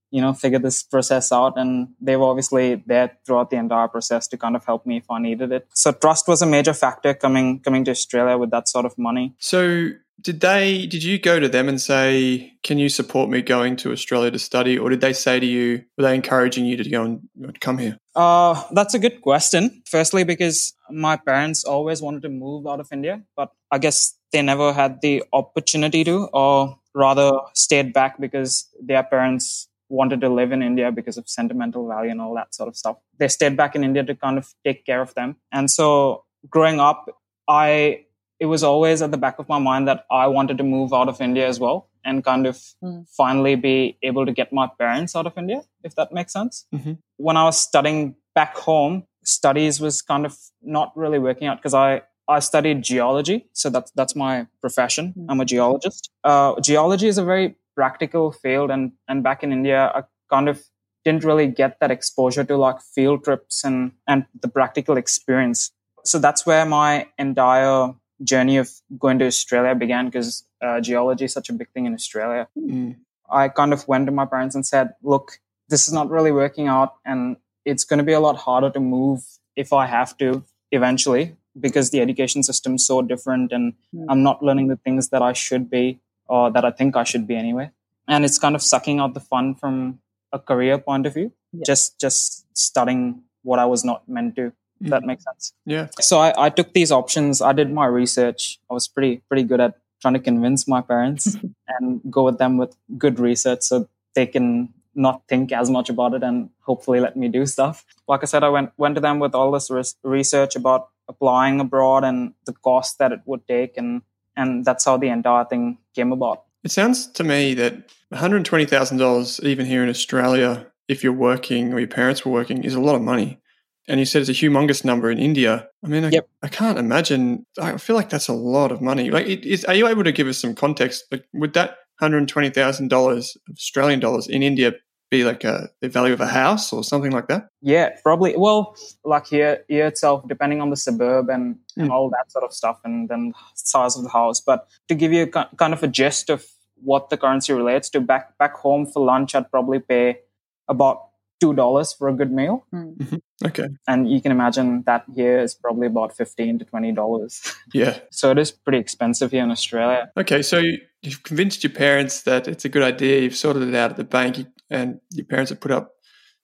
you 0.09 0.19
know, 0.19 0.33
figure 0.33 0.57
this 0.57 0.81
process 0.81 1.31
out. 1.31 1.57
And 1.57 1.89
they 2.01 2.15
were 2.15 2.25
obviously 2.25 2.83
there 2.87 3.17
throughout 3.25 3.51
the 3.51 3.57
entire 3.57 3.87
process 3.87 4.27
to 4.29 4.37
kind 4.37 4.55
of 4.55 4.65
help 4.65 4.85
me 4.85 4.97
if 4.97 5.11
I 5.11 5.19
needed 5.19 5.51
it. 5.51 5.67
So 5.73 5.91
trust 5.91 6.27
was 6.27 6.41
a 6.41 6.47
major 6.47 6.73
factor 6.73 7.13
coming 7.13 7.59
coming 7.59 7.85
to 7.85 7.91
Australia 7.91 8.37
with 8.37 8.51
that 8.51 8.67
sort 8.67 8.85
of 8.85 8.97
money. 8.97 9.35
So 9.37 9.91
did 10.19 10.39
they 10.39 10.85
did 10.85 11.03
you 11.03 11.19
go 11.19 11.39
to 11.39 11.49
them 11.49 11.67
and 11.69 11.81
say 11.81 12.53
can 12.63 12.77
you 12.77 12.89
support 12.89 13.29
me 13.29 13.41
going 13.41 13.75
to 13.77 13.91
australia 13.91 14.31
to 14.31 14.39
study? 14.39 14.77
Or 14.77 14.89
did 14.89 15.01
they 15.01 15.13
say 15.13 15.39
to 15.39 15.45
you 15.45 15.83
were 15.97 16.03
they 16.03 16.15
encouraging 16.15 16.65
you 16.65 16.77
to 16.77 16.89
go 16.89 17.03
and 17.03 17.59
come 17.59 17.77
here? 17.77 17.97
Uh, 18.15 18.61
that's 18.71 18.93
a 18.93 18.99
good 18.99 19.21
question. 19.21 19.81
Firstly 19.85 20.23
because 20.23 20.73
my 20.89 21.15
parents 21.15 21.63
always 21.63 22.01
wanted 22.01 22.21
to 22.23 22.29
move 22.29 22.67
out 22.67 22.79
of 22.79 22.87
india 22.91 23.21
but 23.35 23.51
i 23.71 23.77
guess 23.77 24.17
they 24.31 24.41
never 24.41 24.73
had 24.73 25.01
the 25.01 25.23
opportunity 25.33 26.03
to 26.03 26.27
or 26.33 26.77
rather 26.93 27.31
stayed 27.53 27.93
back 27.93 28.19
because 28.19 28.67
their 28.81 29.03
parents 29.03 29.67
wanted 29.89 30.21
to 30.21 30.29
live 30.29 30.51
in 30.51 30.61
india 30.61 30.91
because 30.91 31.17
of 31.17 31.27
sentimental 31.27 31.87
value 31.87 32.11
and 32.11 32.21
all 32.21 32.33
that 32.33 32.53
sort 32.53 32.69
of 32.69 32.75
stuff. 32.75 32.97
They 33.17 33.27
stayed 33.27 33.57
back 33.57 33.75
in 33.75 33.83
india 33.83 34.03
to 34.03 34.15
kind 34.15 34.37
of 34.37 34.53
take 34.65 34.85
care 34.85 35.01
of 35.01 35.13
them. 35.15 35.37
And 35.51 35.69
so 35.69 36.25
growing 36.49 36.79
up 36.79 37.09
i 37.47 38.05
it 38.41 38.47
was 38.47 38.63
always 38.63 39.03
at 39.03 39.11
the 39.11 39.17
back 39.17 39.37
of 39.37 39.47
my 39.47 39.59
mind 39.59 39.87
that 39.87 40.03
I 40.09 40.25
wanted 40.25 40.57
to 40.57 40.63
move 40.63 40.93
out 40.93 41.07
of 41.07 41.21
India 41.21 41.47
as 41.47 41.59
well 41.59 41.89
and 42.03 42.23
kind 42.23 42.47
of 42.47 42.55
mm. 42.83 43.07
finally 43.07 43.53
be 43.53 43.99
able 44.01 44.25
to 44.25 44.31
get 44.31 44.51
my 44.51 44.67
parents 44.79 45.15
out 45.15 45.27
of 45.27 45.37
India, 45.37 45.61
if 45.83 45.93
that 45.93 46.11
makes 46.11 46.33
sense. 46.33 46.65
Mm-hmm. 46.73 46.93
When 47.17 47.37
I 47.37 47.43
was 47.43 47.61
studying 47.61 48.15
back 48.33 48.57
home, 48.57 49.03
studies 49.23 49.79
was 49.79 50.01
kind 50.01 50.25
of 50.25 50.35
not 50.63 50.91
really 50.95 51.19
working 51.19 51.47
out 51.47 51.57
because 51.57 51.75
I, 51.75 52.01
I 52.27 52.39
studied 52.39 52.81
geology. 52.81 53.45
So 53.53 53.69
that's, 53.69 53.91
that's 53.91 54.15
my 54.15 54.47
profession. 54.59 55.13
Mm. 55.15 55.25
I'm 55.29 55.39
a 55.39 55.45
geologist. 55.45 56.09
Uh, 56.23 56.59
geology 56.61 57.07
is 57.07 57.19
a 57.19 57.23
very 57.23 57.57
practical 57.75 58.31
field. 58.31 58.71
And, 58.71 58.93
and 59.07 59.21
back 59.21 59.43
in 59.43 59.51
India, 59.51 59.91
I 59.93 60.01
kind 60.31 60.49
of 60.49 60.63
didn't 61.05 61.23
really 61.23 61.45
get 61.45 61.79
that 61.79 61.91
exposure 61.91 62.43
to 62.43 62.57
like 62.57 62.81
field 62.81 63.23
trips 63.23 63.63
and, 63.63 63.91
and 64.07 64.25
the 64.41 64.47
practical 64.47 64.97
experience. 64.97 65.71
So 66.03 66.17
that's 66.17 66.47
where 66.47 66.65
my 66.65 67.07
entire 67.19 67.93
journey 68.23 68.57
of 68.57 68.69
going 68.99 69.19
to 69.19 69.25
Australia 69.25 69.75
began 69.75 70.05
because 70.05 70.43
uh, 70.61 70.79
geology 70.79 71.25
is 71.25 71.33
such 71.33 71.49
a 71.49 71.53
big 71.53 71.69
thing 71.69 71.85
in 71.85 71.93
Australia. 71.93 72.47
Mm. 72.57 72.97
I 73.29 73.49
kind 73.49 73.73
of 73.73 73.87
went 73.87 74.05
to 74.07 74.11
my 74.11 74.25
parents 74.25 74.55
and 74.55 74.65
said, 74.65 74.93
look, 75.01 75.39
this 75.69 75.87
is 75.87 75.93
not 75.93 76.09
really 76.09 76.31
working 76.31 76.67
out 76.67 76.95
and 77.05 77.37
it's 77.65 77.83
going 77.83 77.99
to 77.99 78.03
be 78.03 78.11
a 78.13 78.19
lot 78.19 78.37
harder 78.37 78.69
to 78.69 78.79
move 78.79 79.23
if 79.55 79.71
I 79.73 79.85
have 79.85 80.17
to 80.17 80.43
eventually 80.71 81.35
because 81.59 81.91
the 81.91 82.01
education 82.01 82.43
system 82.43 82.75
is 82.75 82.85
so 82.85 83.01
different 83.01 83.51
and 83.51 83.73
mm. 83.95 84.05
I'm 84.09 84.23
not 84.23 84.43
learning 84.43 84.67
the 84.67 84.77
things 84.77 85.09
that 85.09 85.21
I 85.21 85.33
should 85.33 85.69
be 85.69 85.99
or 86.27 86.51
that 86.51 86.65
I 86.65 86.71
think 86.71 86.95
I 86.95 87.03
should 87.03 87.27
be 87.27 87.35
anyway. 87.35 87.71
And 88.07 88.25
it's 88.25 88.39
kind 88.39 88.55
of 88.55 88.61
sucking 88.61 88.99
out 88.99 89.13
the 89.13 89.19
fun 89.19 89.55
from 89.55 89.99
a 90.31 90.39
career 90.39 90.77
point 90.77 91.05
of 91.05 91.13
view, 91.13 91.31
just 91.65 91.99
just 91.99 92.45
studying 92.57 93.23
what 93.43 93.59
I 93.59 93.65
was 93.65 93.83
not 93.83 94.07
meant 94.07 94.35
to 94.37 94.53
Mm. 94.81 94.89
That 94.89 95.03
makes 95.03 95.23
sense. 95.23 95.53
Yeah. 95.65 95.87
So 95.99 96.19
I, 96.19 96.33
I 96.45 96.49
took 96.49 96.73
these 96.73 96.91
options. 96.91 97.41
I 97.41 97.53
did 97.53 97.71
my 97.71 97.85
research. 97.85 98.59
I 98.69 98.73
was 98.73 98.87
pretty 98.87 99.21
pretty 99.27 99.43
good 99.43 99.59
at 99.59 99.75
trying 100.01 100.15
to 100.15 100.19
convince 100.19 100.67
my 100.67 100.81
parents 100.81 101.37
and 101.67 102.01
go 102.09 102.23
with 102.23 102.37
them 102.37 102.57
with 102.57 102.75
good 102.97 103.19
research 103.19 103.61
so 103.61 103.87
they 104.15 104.25
can 104.25 104.73
not 104.93 105.21
think 105.29 105.51
as 105.51 105.69
much 105.69 105.89
about 105.89 106.13
it 106.13 106.23
and 106.23 106.49
hopefully 106.61 106.99
let 106.99 107.15
me 107.15 107.27
do 107.27 107.45
stuff. 107.45 107.85
Like 108.07 108.23
I 108.23 108.25
said, 108.25 108.43
I 108.43 108.49
went 108.49 108.71
went 108.77 108.95
to 108.95 109.01
them 109.01 109.19
with 109.19 109.33
all 109.35 109.51
this 109.51 109.69
res- 109.69 109.95
research 110.03 110.55
about 110.55 110.89
applying 111.07 111.59
abroad 111.59 112.03
and 112.03 112.33
the 112.45 112.53
cost 112.53 112.97
that 112.99 113.11
it 113.11 113.21
would 113.25 113.47
take, 113.47 113.77
and 113.77 114.01
and 114.35 114.65
that's 114.65 114.85
how 114.85 114.97
the 114.97 115.09
entire 115.09 115.45
thing 115.45 115.77
came 115.95 116.11
about. 116.11 116.43
It 116.63 116.71
sounds 116.71 117.07
to 117.07 117.23
me 117.23 117.53
that 117.55 117.73
one 118.09 118.19
hundred 118.19 118.45
twenty 118.45 118.65
thousand 118.65 118.97
dollars, 118.97 119.39
even 119.43 119.65
here 119.65 119.83
in 119.83 119.89
Australia, 119.89 120.67
if 120.87 121.03
you're 121.03 121.13
working 121.13 121.73
or 121.73 121.79
your 121.79 121.87
parents 121.87 122.25
were 122.25 122.31
working, 122.31 122.63
is 122.63 122.75
a 122.75 122.81
lot 122.81 122.95
of 122.95 123.01
money. 123.01 123.39
And 123.87 123.99
you 123.99 124.05
said 124.05 124.21
it's 124.21 124.29
a 124.29 124.33
humongous 124.33 124.85
number 124.85 125.09
in 125.09 125.17
India. 125.17 125.67
I 125.83 125.87
mean, 125.87 126.05
I, 126.05 126.09
yep. 126.09 126.29
I 126.43 126.47
can't 126.47 126.77
imagine. 126.77 127.45
I 127.59 127.77
feel 127.77 127.95
like 127.95 128.09
that's 128.09 128.27
a 128.27 128.33
lot 128.33 128.71
of 128.71 128.81
money. 128.81 129.09
Like, 129.09 129.25
is, 129.25 129.65
are 129.65 129.73
you 129.73 129.87
able 129.87 130.03
to 130.03 130.11
give 130.11 130.27
us 130.27 130.37
some 130.37 130.55
context? 130.55 131.05
Like, 131.11 131.25
would 131.33 131.53
that 131.53 131.77
$120,000 132.01 133.37
Australian 133.51 133.99
dollars 133.99 134.27
in 134.27 134.43
India 134.43 134.73
be 135.09 135.23
like 135.25 135.43
a, 135.43 135.69
the 135.81 135.89
value 135.89 136.13
of 136.13 136.21
a 136.21 136.27
house 136.27 136.71
or 136.71 136.83
something 136.83 137.11
like 137.11 137.27
that? 137.27 137.47
Yeah, 137.61 137.89
probably. 138.01 138.35
Well, 138.37 138.75
like 139.03 139.27
here, 139.27 139.63
here 139.67 139.87
itself, 139.87 140.27
depending 140.27 140.61
on 140.61 140.69
the 140.69 140.77
suburb 140.77 141.29
and, 141.29 141.55
mm. 141.55 141.83
and 141.83 141.91
all 141.91 142.09
that 142.09 142.31
sort 142.31 142.45
of 142.45 142.53
stuff, 142.53 142.79
and 142.85 143.09
then 143.09 143.33
size 143.55 143.97
of 143.97 144.03
the 144.03 144.09
house. 144.09 144.41
But 144.41 144.67
to 144.87 144.95
give 144.95 145.11
you 145.11 145.23
a, 145.23 145.27
kind 145.27 145.73
of 145.73 145.83
a 145.83 145.87
gist 145.87 146.29
of 146.29 146.45
what 146.75 147.09
the 147.09 147.17
currency 147.17 147.53
relates 147.53 147.89
to, 147.91 148.01
back 148.01 148.37
back 148.37 148.55
home 148.55 148.85
for 148.85 149.05
lunch, 149.05 149.35
I'd 149.35 149.51
probably 149.51 149.79
pay 149.79 150.19
about 150.67 151.09
two 151.41 151.53
dollars 151.53 151.93
for 151.93 152.07
a 152.07 152.13
good 152.13 152.31
meal. 152.31 152.65
Mm-hmm. 152.73 153.17
Okay, 153.43 153.67
and 153.87 154.09
you 154.09 154.21
can 154.21 154.31
imagine 154.31 154.83
that 154.85 155.03
here 155.13 155.39
is 155.39 155.55
probably 155.55 155.87
about 155.87 156.15
fifteen 156.15 156.59
to 156.59 156.65
twenty 156.65 156.91
dollars. 156.91 157.41
Yeah, 157.73 157.99
so 158.11 158.31
it 158.31 158.37
is 158.37 158.51
pretty 158.51 158.79
expensive 158.79 159.31
here 159.31 159.43
in 159.43 159.51
Australia. 159.51 160.11
Okay, 160.17 160.41
so 160.41 160.61
you've 161.01 161.23
convinced 161.23 161.63
your 161.63 161.71
parents 161.71 162.23
that 162.23 162.47
it's 162.47 162.65
a 162.65 162.69
good 162.69 162.83
idea. 162.83 163.21
You've 163.21 163.35
sorted 163.35 163.63
it 163.63 163.75
out 163.75 163.91
at 163.91 163.97
the 163.97 164.03
bank, 164.03 164.45
and 164.69 164.99
your 165.11 165.25
parents 165.25 165.49
have 165.49 165.61
put 165.61 165.71
up 165.71 165.93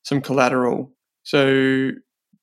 some 0.03 0.21
collateral. 0.21 0.93
So, 1.23 1.91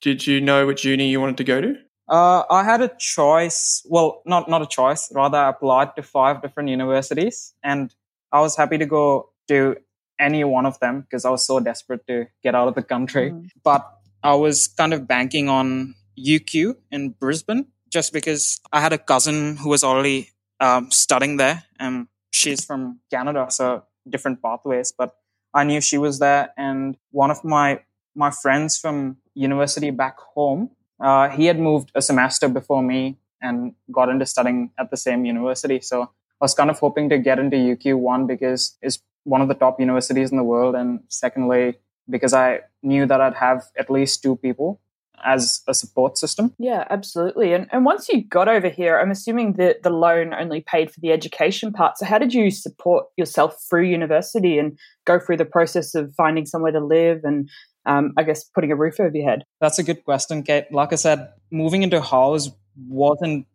did 0.02 0.26
you 0.26 0.40
know 0.40 0.66
which 0.66 0.84
uni 0.84 1.08
you 1.08 1.20
wanted 1.20 1.38
to 1.38 1.44
go 1.44 1.60
to? 1.60 1.74
Uh, 2.08 2.42
I 2.50 2.64
had 2.64 2.82
a 2.82 2.90
choice. 2.98 3.82
Well, 3.88 4.22
not 4.26 4.48
not 4.48 4.60
a 4.60 4.66
choice. 4.66 5.10
Rather, 5.14 5.38
I 5.38 5.48
applied 5.50 5.96
to 5.96 6.02
five 6.02 6.42
different 6.42 6.68
universities, 6.68 7.54
and 7.62 7.94
I 8.30 8.40
was 8.40 8.56
happy 8.56 8.78
to 8.78 8.86
go 8.86 9.30
to 9.48 9.76
any 10.18 10.44
one 10.44 10.66
of 10.66 10.78
them 10.80 11.00
because 11.02 11.24
I 11.24 11.30
was 11.30 11.46
so 11.46 11.60
desperate 11.60 12.06
to 12.06 12.26
get 12.42 12.54
out 12.54 12.68
of 12.68 12.74
the 12.74 12.82
country. 12.82 13.30
Mm. 13.30 13.48
But 13.62 13.88
I 14.24 14.34
was 14.34 14.68
kind 14.68 14.94
of 14.94 15.06
banking 15.06 15.50
on 15.50 15.94
UQ 16.18 16.76
in 16.90 17.10
Brisbane 17.10 17.66
just 17.90 18.12
because 18.12 18.58
I 18.72 18.80
had 18.80 18.92
a 18.92 18.98
cousin 18.98 19.58
who 19.58 19.68
was 19.68 19.84
already 19.84 20.30
um, 20.60 20.90
studying 20.90 21.36
there 21.36 21.64
and 21.78 22.08
she's 22.30 22.64
from 22.64 23.00
Canada, 23.10 23.46
so 23.50 23.84
different 24.08 24.42
pathways. 24.42 24.92
But 24.96 25.14
I 25.52 25.64
knew 25.64 25.80
she 25.80 25.98
was 25.98 26.18
there, 26.18 26.52
and 26.56 26.96
one 27.10 27.30
of 27.30 27.44
my 27.44 27.80
my 28.16 28.30
friends 28.30 28.78
from 28.78 29.18
university 29.34 29.90
back 29.90 30.18
home, 30.34 30.70
uh, 31.00 31.28
he 31.28 31.46
had 31.46 31.58
moved 31.58 31.90
a 31.94 32.02
semester 32.02 32.48
before 32.48 32.82
me 32.82 33.18
and 33.40 33.74
got 33.92 34.08
into 34.08 34.26
studying 34.26 34.70
at 34.78 34.90
the 34.90 34.96
same 34.96 35.24
university. 35.24 35.80
So 35.80 36.02
I 36.02 36.40
was 36.40 36.54
kind 36.54 36.70
of 36.70 36.78
hoping 36.78 37.08
to 37.10 37.18
get 37.18 37.38
into 37.38 37.56
UQ 37.56 37.98
one 37.98 38.26
because 38.26 38.76
it's 38.80 39.00
one 39.24 39.42
of 39.42 39.48
the 39.48 39.54
top 39.54 39.80
universities 39.80 40.30
in 40.30 40.36
the 40.36 40.44
world. 40.44 40.74
And 40.74 41.00
secondly, 41.08 41.78
because 42.08 42.34
I 42.34 42.60
knew 42.82 43.06
that 43.06 43.20
I'd 43.20 43.34
have 43.34 43.64
at 43.78 43.90
least 43.90 44.22
two 44.22 44.36
people 44.36 44.80
as 45.24 45.62
a 45.66 45.74
support 45.74 46.18
system. 46.18 46.52
Yeah, 46.58 46.84
absolutely. 46.90 47.52
And 47.52 47.66
and 47.72 47.84
once 47.84 48.08
you 48.08 48.24
got 48.24 48.48
over 48.48 48.68
here, 48.68 48.98
I'm 48.98 49.10
assuming 49.10 49.54
that 49.54 49.82
the 49.82 49.90
loan 49.90 50.34
only 50.34 50.60
paid 50.60 50.90
for 50.90 51.00
the 51.00 51.12
education 51.12 51.72
part. 51.72 51.98
So 51.98 52.06
how 52.06 52.18
did 52.18 52.34
you 52.34 52.50
support 52.50 53.06
yourself 53.16 53.56
through 53.68 53.84
university 53.84 54.58
and 54.58 54.78
go 55.06 55.18
through 55.18 55.38
the 55.38 55.44
process 55.44 55.94
of 55.94 56.14
finding 56.14 56.46
somewhere 56.46 56.72
to 56.72 56.84
live 56.84 57.20
and 57.24 57.48
um, 57.86 58.12
I 58.16 58.22
guess 58.22 58.44
putting 58.44 58.72
a 58.72 58.76
roof 58.76 59.00
over 59.00 59.14
your 59.14 59.28
head? 59.28 59.44
That's 59.60 59.78
a 59.78 59.82
good 59.82 60.04
question, 60.04 60.42
Kate. 60.42 60.70
Like 60.70 60.92
I 60.92 60.96
said, 60.96 61.28
moving 61.50 61.82
into 61.82 61.98
a 61.98 62.02
house 62.02 62.50
wasn't 62.88 63.46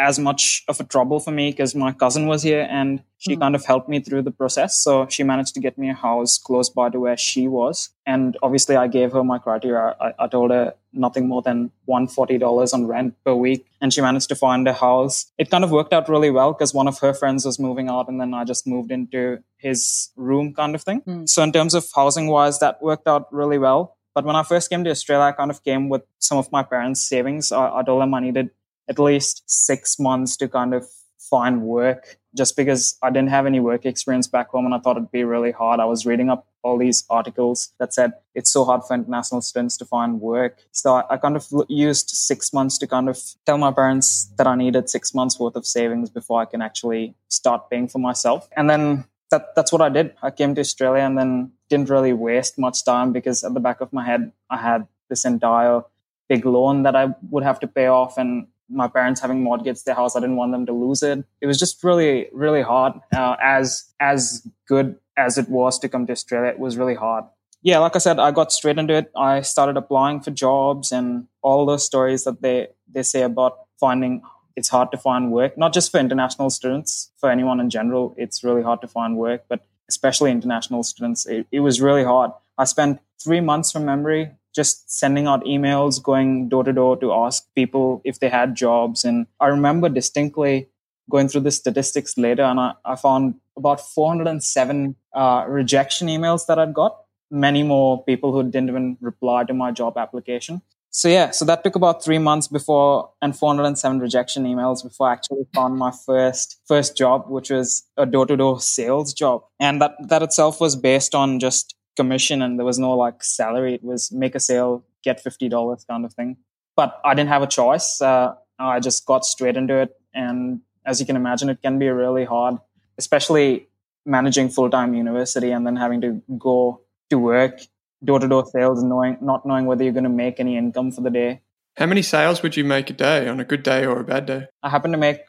as 0.00 0.18
much 0.18 0.64
of 0.66 0.80
a 0.80 0.84
trouble 0.84 1.20
for 1.20 1.30
me 1.30 1.50
because 1.50 1.74
my 1.74 1.92
cousin 1.92 2.26
was 2.26 2.42
here 2.42 2.66
and 2.70 3.02
she 3.18 3.32
mm-hmm. 3.32 3.42
kind 3.42 3.54
of 3.54 3.66
helped 3.66 3.86
me 3.86 4.00
through 4.00 4.22
the 4.22 4.30
process. 4.30 4.82
So 4.82 5.06
she 5.08 5.22
managed 5.22 5.52
to 5.54 5.60
get 5.60 5.76
me 5.76 5.90
a 5.90 5.94
house 5.94 6.38
close 6.38 6.70
by 6.70 6.88
to 6.88 6.98
where 6.98 7.18
she 7.18 7.46
was. 7.46 7.90
And 8.06 8.36
obviously, 8.42 8.76
I 8.76 8.86
gave 8.86 9.12
her 9.12 9.22
my 9.22 9.38
criteria. 9.38 9.94
I, 10.00 10.14
I 10.18 10.26
told 10.26 10.52
her 10.52 10.74
nothing 10.94 11.28
more 11.28 11.42
than 11.42 11.70
$140 11.86 12.74
on 12.74 12.86
rent 12.86 13.14
per 13.24 13.34
week. 13.34 13.66
And 13.82 13.92
she 13.92 14.00
managed 14.00 14.30
to 14.30 14.34
find 14.34 14.66
a 14.66 14.72
house. 14.72 15.30
It 15.36 15.50
kind 15.50 15.64
of 15.64 15.70
worked 15.70 15.92
out 15.92 16.08
really 16.08 16.30
well 16.30 16.54
because 16.54 16.72
one 16.72 16.88
of 16.88 16.98
her 17.00 17.12
friends 17.12 17.44
was 17.44 17.58
moving 17.58 17.90
out 17.90 18.08
and 18.08 18.18
then 18.18 18.32
I 18.32 18.44
just 18.44 18.66
moved 18.66 18.90
into 18.90 19.42
his 19.58 20.10
room 20.16 20.54
kind 20.54 20.74
of 20.74 20.82
thing. 20.82 21.02
Mm. 21.02 21.28
So, 21.28 21.42
in 21.42 21.52
terms 21.52 21.74
of 21.74 21.86
housing 21.94 22.28
wise, 22.28 22.58
that 22.60 22.82
worked 22.82 23.06
out 23.06 23.30
really 23.32 23.58
well. 23.58 23.98
But 24.14 24.24
when 24.24 24.34
I 24.34 24.42
first 24.42 24.70
came 24.70 24.82
to 24.84 24.90
Australia, 24.90 25.26
I 25.26 25.32
kind 25.32 25.50
of 25.50 25.62
came 25.62 25.88
with 25.88 26.02
some 26.18 26.38
of 26.38 26.50
my 26.50 26.62
parents' 26.62 27.02
savings. 27.02 27.52
I, 27.52 27.78
I 27.78 27.82
told 27.82 28.02
them 28.02 28.14
I 28.14 28.20
needed 28.20 28.50
at 28.90 28.98
least 28.98 29.44
six 29.46 29.98
months 29.98 30.36
to 30.36 30.48
kind 30.48 30.74
of 30.74 30.84
find 31.18 31.62
work 31.62 32.18
just 32.36 32.56
because 32.56 32.98
I 33.02 33.10
didn't 33.10 33.30
have 33.30 33.46
any 33.46 33.60
work 33.60 33.86
experience 33.86 34.26
back 34.26 34.48
home 34.50 34.66
and 34.66 34.74
I 34.74 34.78
thought 34.78 34.96
it'd 34.96 35.12
be 35.12 35.24
really 35.24 35.52
hard. 35.52 35.78
I 35.80 35.84
was 35.84 36.04
reading 36.04 36.28
up 36.28 36.46
all 36.62 36.76
these 36.76 37.04
articles 37.08 37.72
that 37.78 37.94
said 37.94 38.12
it's 38.34 38.50
so 38.50 38.64
hard 38.64 38.82
for 38.84 38.94
international 38.94 39.40
students 39.40 39.76
to 39.78 39.84
find 39.84 40.20
work. 40.20 40.58
So 40.72 41.02
I, 41.08 41.16
kind 41.16 41.36
of 41.36 41.46
used 41.68 42.10
six 42.10 42.52
months 42.52 42.78
to 42.78 42.86
kind 42.86 43.08
of 43.08 43.18
tell 43.46 43.58
my 43.58 43.72
parents 43.72 44.28
that 44.38 44.46
I 44.46 44.56
needed 44.56 44.90
six 44.90 45.14
months 45.14 45.38
worth 45.38 45.56
of 45.56 45.66
savings 45.66 46.10
before 46.10 46.40
I 46.40 46.44
can 46.44 46.60
actually 46.60 47.14
start 47.28 47.70
paying 47.70 47.88
for 47.88 47.98
myself. 47.98 48.48
And 48.56 48.68
then 48.68 49.04
that, 49.30 49.54
that's 49.54 49.72
what 49.72 49.80
I 49.80 49.88
did. 49.88 50.14
I 50.22 50.30
came 50.30 50.54
to 50.56 50.60
Australia 50.60 51.02
and 51.02 51.16
then 51.16 51.52
didn't 51.68 51.88
really 51.88 52.12
waste 52.12 52.58
much 52.58 52.84
time 52.84 53.12
because 53.12 53.44
at 53.44 53.54
the 53.54 53.60
back 53.60 53.80
of 53.80 53.92
my 53.92 54.04
head, 54.04 54.32
I 54.50 54.58
had 54.58 54.86
this 55.08 55.24
entire 55.24 55.82
big 56.28 56.44
loan 56.44 56.82
that 56.84 56.96
I 56.96 57.14
would 57.30 57.44
have 57.44 57.60
to 57.60 57.66
pay 57.66 57.86
off 57.86 58.18
and 58.18 58.46
my 58.70 58.88
parents 58.88 59.20
having 59.20 59.42
mortgaged 59.42 59.84
their 59.84 59.94
house. 59.94 60.16
I 60.16 60.20
didn't 60.20 60.36
want 60.36 60.52
them 60.52 60.66
to 60.66 60.72
lose 60.72 61.02
it. 61.02 61.24
It 61.40 61.46
was 61.46 61.58
just 61.58 61.82
really, 61.82 62.28
really 62.32 62.62
hard. 62.62 62.94
Uh, 63.14 63.36
as 63.42 63.92
as 64.00 64.46
good 64.66 64.96
as 65.16 65.38
it 65.38 65.48
was 65.48 65.78
to 65.80 65.88
come 65.88 66.06
to 66.06 66.12
Australia, 66.12 66.50
it 66.50 66.58
was 66.58 66.76
really 66.76 66.94
hard. 66.94 67.24
Yeah, 67.62 67.78
like 67.78 67.94
I 67.94 67.98
said, 67.98 68.18
I 68.18 68.30
got 68.30 68.52
straight 68.52 68.78
into 68.78 68.94
it. 68.94 69.10
I 69.16 69.42
started 69.42 69.76
applying 69.76 70.20
for 70.20 70.30
jobs 70.30 70.92
and 70.92 71.26
all 71.42 71.66
those 71.66 71.84
stories 71.84 72.24
that 72.24 72.40
they 72.40 72.68
they 72.90 73.02
say 73.02 73.22
about 73.22 73.58
finding 73.78 74.22
it's 74.56 74.68
hard 74.68 74.90
to 74.92 74.98
find 74.98 75.32
work. 75.32 75.56
Not 75.56 75.72
just 75.72 75.90
for 75.90 75.98
international 75.98 76.50
students, 76.50 77.10
for 77.18 77.30
anyone 77.30 77.60
in 77.60 77.70
general, 77.70 78.14
it's 78.16 78.44
really 78.44 78.62
hard 78.62 78.80
to 78.82 78.88
find 78.88 79.16
work, 79.16 79.44
but 79.48 79.66
especially 79.88 80.30
international 80.30 80.82
students, 80.82 81.26
it, 81.26 81.46
it 81.50 81.60
was 81.60 81.80
really 81.80 82.04
hard. 82.04 82.30
I 82.58 82.64
spent 82.64 83.00
three 83.22 83.40
months 83.40 83.72
from 83.72 83.84
memory 83.84 84.30
just 84.54 84.90
sending 84.90 85.26
out 85.26 85.44
emails, 85.44 86.02
going 86.02 86.48
door 86.48 86.64
to 86.64 86.72
door 86.72 86.96
to 86.98 87.12
ask 87.12 87.44
people 87.54 88.02
if 88.04 88.20
they 88.20 88.28
had 88.28 88.54
jobs. 88.54 89.04
And 89.04 89.26
I 89.38 89.48
remember 89.48 89.88
distinctly 89.88 90.68
going 91.10 91.28
through 91.28 91.42
the 91.42 91.50
statistics 91.50 92.16
later, 92.16 92.42
and 92.42 92.60
I, 92.60 92.74
I 92.84 92.96
found 92.96 93.34
about 93.56 93.80
407 93.80 94.96
uh, 95.12 95.44
rejection 95.48 96.08
emails 96.08 96.46
that 96.46 96.58
I'd 96.58 96.74
got. 96.74 96.96
Many 97.30 97.62
more 97.62 98.02
people 98.04 98.32
who 98.32 98.42
didn't 98.42 98.70
even 98.70 98.96
reply 99.00 99.44
to 99.44 99.54
my 99.54 99.70
job 99.70 99.96
application. 99.96 100.62
So 100.92 101.08
yeah, 101.08 101.30
so 101.30 101.44
that 101.44 101.62
took 101.62 101.76
about 101.76 102.02
three 102.02 102.18
months 102.18 102.48
before, 102.48 103.10
and 103.22 103.36
407 103.36 104.00
rejection 104.00 104.44
emails 104.44 104.82
before 104.82 105.08
I 105.08 105.12
actually 105.12 105.46
found 105.54 105.78
my 105.78 105.92
first 105.92 106.60
first 106.66 106.96
job, 106.96 107.26
which 107.28 107.50
was 107.50 107.84
a 107.96 108.06
door 108.06 108.26
to 108.26 108.36
door 108.36 108.60
sales 108.60 109.14
job, 109.14 109.44
and 109.60 109.80
that 109.80 109.92
that 110.08 110.22
itself 110.22 110.60
was 110.60 110.74
based 110.74 111.14
on 111.14 111.38
just 111.38 111.76
commission 111.96 112.42
and 112.42 112.58
there 112.58 112.66
was 112.66 112.78
no 112.78 112.96
like 112.96 113.22
salary. 113.22 113.74
It 113.74 113.84
was 113.84 114.12
make 114.12 114.34
a 114.34 114.40
sale, 114.40 114.84
get 115.02 115.22
$50 115.22 115.86
kind 115.86 116.04
of 116.04 116.12
thing. 116.14 116.36
But 116.76 117.00
I 117.04 117.14
didn't 117.14 117.28
have 117.28 117.42
a 117.42 117.46
choice. 117.46 118.00
Uh, 118.00 118.34
I 118.58 118.80
just 118.80 119.06
got 119.06 119.24
straight 119.24 119.56
into 119.56 119.76
it. 119.76 119.94
And 120.14 120.60
as 120.86 121.00
you 121.00 121.06
can 121.06 121.16
imagine, 121.16 121.48
it 121.48 121.62
can 121.62 121.78
be 121.78 121.88
really 121.88 122.24
hard, 122.24 122.56
especially 122.98 123.68
managing 124.06 124.48
full 124.48 124.70
time 124.70 124.94
university 124.94 125.50
and 125.50 125.66
then 125.66 125.76
having 125.76 126.00
to 126.00 126.22
go 126.38 126.80
to 127.10 127.18
work, 127.18 127.60
door 128.04 128.18
to 128.18 128.28
door 128.28 128.46
sales, 128.46 128.80
and 128.80 128.88
knowing, 128.88 129.18
not 129.20 129.44
knowing 129.44 129.66
whether 129.66 129.84
you're 129.84 129.92
going 129.92 130.04
to 130.04 130.10
make 130.10 130.40
any 130.40 130.56
income 130.56 130.90
for 130.90 131.00
the 131.00 131.10
day. 131.10 131.40
How 131.76 131.86
many 131.86 132.02
sales 132.02 132.42
would 132.42 132.56
you 132.56 132.64
make 132.64 132.90
a 132.90 132.92
day 132.92 133.28
on 133.28 133.40
a 133.40 133.44
good 133.44 133.62
day 133.62 133.86
or 133.86 134.00
a 134.00 134.04
bad 134.04 134.26
day? 134.26 134.46
I 134.62 134.68
happen 134.68 134.92
to 134.92 134.98
make 134.98 135.20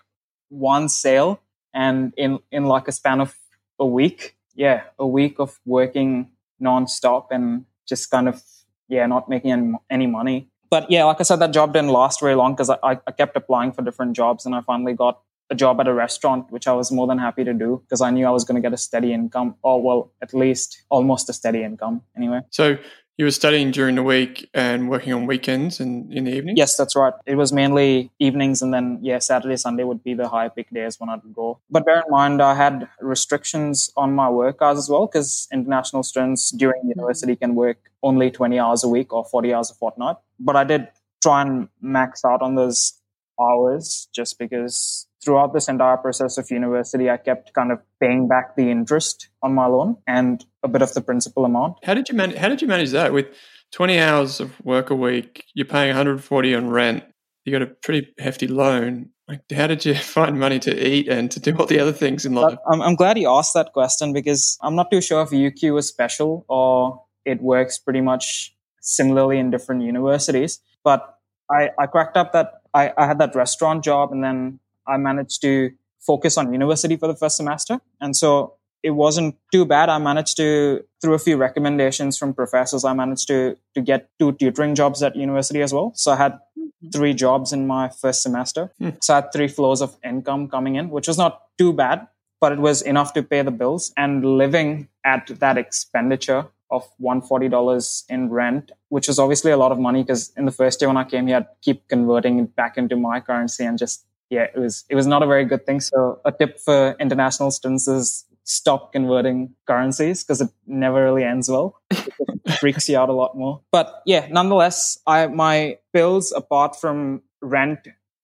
one 0.49 0.89
sale 0.89 1.41
and 1.73 2.13
in, 2.17 2.39
in 2.51 2.65
like 2.65 2.87
a 2.87 2.91
span 2.91 3.21
of 3.21 3.35
a 3.79 3.85
week. 3.85 4.35
Yeah, 4.53 4.83
a 4.99 5.07
week 5.07 5.39
of 5.39 5.59
working 5.65 6.31
nonstop 6.61 7.27
and 7.31 7.65
just 7.87 8.09
kind 8.11 8.27
of 8.27 8.41
yeah 8.87 9.05
not 9.05 9.29
making 9.29 9.77
any, 9.89 10.07
money. 10.07 10.47
But 10.69 10.89
yeah 10.89 11.03
like 11.03 11.19
i 11.19 11.23
said 11.23 11.37
that 11.37 11.51
job 11.51 11.73
didn't 11.73 11.89
last 11.89 12.21
very 12.21 12.35
long 12.35 12.53
because 12.53 12.69
I, 12.69 12.99
I 13.05 13.11
kept 13.11 13.35
applying 13.35 13.73
for 13.73 13.81
different 13.81 14.15
jobs 14.15 14.45
and 14.45 14.55
i 14.55 14.61
finally 14.61 14.93
got 14.93 15.19
a 15.49 15.55
job 15.55 15.81
at 15.81 15.87
a 15.87 15.93
restaurant 15.93 16.49
which 16.49 16.65
i 16.65 16.71
was 16.71 16.93
more 16.93 17.07
than 17.07 17.17
happy 17.17 17.43
to 17.43 17.53
do 17.53 17.81
because 17.83 17.99
i 17.99 18.09
knew 18.09 18.25
i 18.25 18.29
was 18.29 18.45
going 18.45 18.55
to 18.55 18.61
get 18.61 18.73
a 18.73 18.77
steady 18.77 19.11
income 19.11 19.55
or 19.63 19.83
well 19.83 20.13
at 20.21 20.33
least 20.33 20.83
almost 20.89 21.29
a 21.29 21.33
steady 21.33 21.61
income 21.61 22.01
anyway. 22.15 22.39
So 22.51 22.77
you 23.21 23.25
were 23.25 23.31
studying 23.31 23.69
during 23.69 23.93
the 23.93 24.01
week 24.01 24.49
and 24.51 24.89
working 24.89 25.13
on 25.13 25.27
weekends 25.27 25.79
and 25.79 26.11
in 26.11 26.23
the 26.23 26.35
evening? 26.35 26.57
Yes, 26.57 26.75
that's 26.75 26.95
right. 26.95 27.13
It 27.27 27.35
was 27.35 27.53
mainly 27.53 28.09
evenings 28.17 28.63
and 28.63 28.73
then, 28.73 28.97
yeah, 29.03 29.19
Saturday, 29.19 29.57
Sunday 29.57 29.83
would 29.83 30.03
be 30.03 30.15
the 30.15 30.27
high 30.27 30.49
peak 30.49 30.71
days 30.71 30.99
when 30.99 31.07
I'd 31.07 31.21
go. 31.31 31.59
But 31.69 31.85
bear 31.85 31.97
in 31.97 32.09
mind, 32.09 32.41
I 32.41 32.55
had 32.55 32.89
restrictions 32.99 33.91
on 33.95 34.15
my 34.15 34.27
work 34.27 34.59
hours 34.59 34.79
as 34.79 34.89
well 34.89 35.05
because 35.05 35.47
international 35.53 36.01
students 36.01 36.49
during 36.49 36.81
university 36.87 37.35
can 37.35 37.53
work 37.53 37.77
only 38.01 38.31
20 38.31 38.57
hours 38.57 38.83
a 38.83 38.87
week 38.87 39.13
or 39.13 39.23
40 39.23 39.53
hours 39.53 39.69
a 39.69 39.75
fortnight. 39.75 40.15
But 40.39 40.55
I 40.55 40.63
did 40.63 40.87
try 41.21 41.43
and 41.43 41.69
max 41.79 42.25
out 42.25 42.41
on 42.41 42.55
those 42.55 42.99
hours 43.39 44.07
just 44.11 44.39
because 44.39 45.05
throughout 45.23 45.53
this 45.53 45.67
entire 45.67 45.97
process 45.97 46.37
of 46.37 46.49
university, 46.49 47.09
I 47.09 47.17
kept 47.17 47.53
kind 47.53 47.71
of 47.71 47.79
paying 47.99 48.27
back 48.27 48.55
the 48.55 48.69
interest 48.69 49.29
on 49.41 49.53
my 49.53 49.67
loan 49.67 49.97
and 50.07 50.43
a 50.63 50.67
bit 50.67 50.81
of 50.81 50.93
the 50.93 51.01
principal 51.01 51.45
amount. 51.45 51.77
How 51.83 51.93
did 51.93 52.09
you 52.09 52.15
manage? 52.15 52.37
How 52.37 52.49
did 52.49 52.61
you 52.61 52.67
manage 52.67 52.91
that 52.91 53.13
with 53.13 53.27
20 53.71 53.99
hours 53.99 54.39
of 54.39 54.59
work 54.65 54.89
a 54.89 54.95
week? 54.95 55.45
You're 55.53 55.65
paying 55.65 55.89
140 55.89 56.55
on 56.55 56.69
rent. 56.69 57.03
You 57.45 57.51
got 57.51 57.61
a 57.61 57.67
pretty 57.67 58.13
hefty 58.19 58.47
loan. 58.47 59.09
Like, 59.27 59.41
how 59.51 59.67
did 59.67 59.85
you 59.85 59.95
find 60.17 60.39
money 60.39 60.59
to 60.59 60.87
eat 60.87 61.07
and 61.07 61.31
to 61.31 61.39
do 61.39 61.55
all 61.55 61.65
the 61.65 61.79
other 61.79 61.93
things 61.93 62.25
in 62.25 62.33
life? 62.33 62.57
I'm, 62.71 62.81
I'm 62.81 62.95
glad 62.95 63.17
you 63.17 63.29
asked 63.29 63.53
that 63.53 63.73
question 63.73 64.13
because 64.13 64.57
I'm 64.61 64.75
not 64.75 64.91
too 64.91 65.01
sure 65.01 65.21
if 65.21 65.29
UQ 65.29 65.79
is 65.79 65.87
special 65.87 66.45
or 66.49 67.03
it 67.25 67.41
works 67.41 67.77
pretty 67.77 68.01
much 68.01 68.55
similarly 68.81 69.37
in 69.37 69.51
different 69.51 69.83
universities. 69.83 70.59
But 70.83 71.17
I, 71.49 71.69
I 71.79 71.85
cracked 71.85 72.17
up 72.17 72.33
that 72.33 72.61
I, 72.73 72.91
I 72.97 73.05
had 73.05 73.19
that 73.19 73.35
restaurant 73.35 73.83
job 73.83 74.11
and 74.11 74.23
then 74.23 74.59
I 74.87 74.97
managed 74.97 75.41
to 75.41 75.71
focus 75.99 76.37
on 76.37 76.51
university 76.51 76.97
for 76.97 77.07
the 77.07 77.15
first 77.15 77.37
semester. 77.37 77.79
And 77.99 78.15
so 78.15 78.55
it 78.83 78.91
wasn't 78.91 79.35
too 79.51 79.65
bad. 79.65 79.89
I 79.89 79.99
managed 79.99 80.37
to, 80.37 80.83
through 81.01 81.13
a 81.13 81.19
few 81.19 81.37
recommendations 81.37 82.17
from 82.17 82.33
professors, 82.33 82.83
I 82.83 82.93
managed 82.93 83.27
to, 83.27 83.57
to 83.75 83.81
get 83.81 84.09
two 84.19 84.31
tutoring 84.33 84.73
jobs 84.75 85.03
at 85.03 85.15
university 85.15 85.61
as 85.61 85.73
well. 85.73 85.91
So 85.95 86.11
I 86.11 86.15
had 86.15 86.33
mm-hmm. 86.33 86.89
three 86.89 87.13
jobs 87.13 87.53
in 87.53 87.67
my 87.67 87.89
first 87.89 88.23
semester. 88.23 88.71
Hmm. 88.79 88.89
So 89.01 89.13
I 89.13 89.17
had 89.17 89.31
three 89.31 89.47
flows 89.47 89.81
of 89.81 89.95
income 90.03 90.47
coming 90.47 90.75
in, 90.75 90.89
which 90.89 91.07
was 91.07 91.17
not 91.17 91.43
too 91.57 91.73
bad, 91.73 92.07
but 92.39 92.51
it 92.51 92.59
was 92.59 92.81
enough 92.81 93.13
to 93.13 93.23
pay 93.23 93.43
the 93.43 93.51
bills 93.51 93.93
and 93.95 94.25
living 94.25 94.87
at 95.05 95.27
that 95.39 95.57
expenditure 95.57 96.47
of 96.71 96.87
$140 97.01 98.03
in 98.09 98.29
rent, 98.29 98.71
which 98.89 99.07
was 99.07 99.19
obviously 99.19 99.51
a 99.51 99.57
lot 99.57 99.71
of 99.71 99.77
money 99.77 100.03
because 100.03 100.31
in 100.37 100.45
the 100.45 100.51
first 100.51 100.81
year 100.81 100.87
when 100.87 100.97
I 100.97 101.03
came 101.03 101.27
here, 101.27 101.37
I'd 101.37 101.47
keep 101.61 101.87
converting 101.89 102.39
it 102.39 102.55
back 102.55 102.77
into 102.77 102.95
my 102.95 103.19
currency 103.19 103.65
and 103.65 103.77
just 103.77 104.05
yeah, 104.31 104.43
it 104.43 104.57
was 104.57 104.85
it 104.89 104.95
was 104.95 105.05
not 105.05 105.21
a 105.21 105.27
very 105.27 105.45
good 105.45 105.65
thing. 105.65 105.81
So 105.81 106.21
a 106.23 106.31
tip 106.31 106.57
for 106.59 106.95
international 106.99 107.51
students 107.51 107.87
is 107.87 108.25
stop 108.45 108.93
converting 108.93 109.53
currencies 109.67 110.23
because 110.23 110.41
it 110.41 110.49
never 110.65 111.03
really 111.03 111.23
ends 111.23 111.49
well. 111.49 111.79
It 111.91 112.53
freaks 112.59 112.87
you 112.89 112.97
out 112.97 113.09
a 113.09 113.13
lot 113.13 113.37
more. 113.37 113.61
But 113.71 114.01
yeah, 114.05 114.27
nonetheless, 114.31 114.97
I 115.05 115.27
my 115.27 115.77
bills 115.91 116.31
apart 116.31 116.79
from 116.79 117.21
rent, 117.41 117.79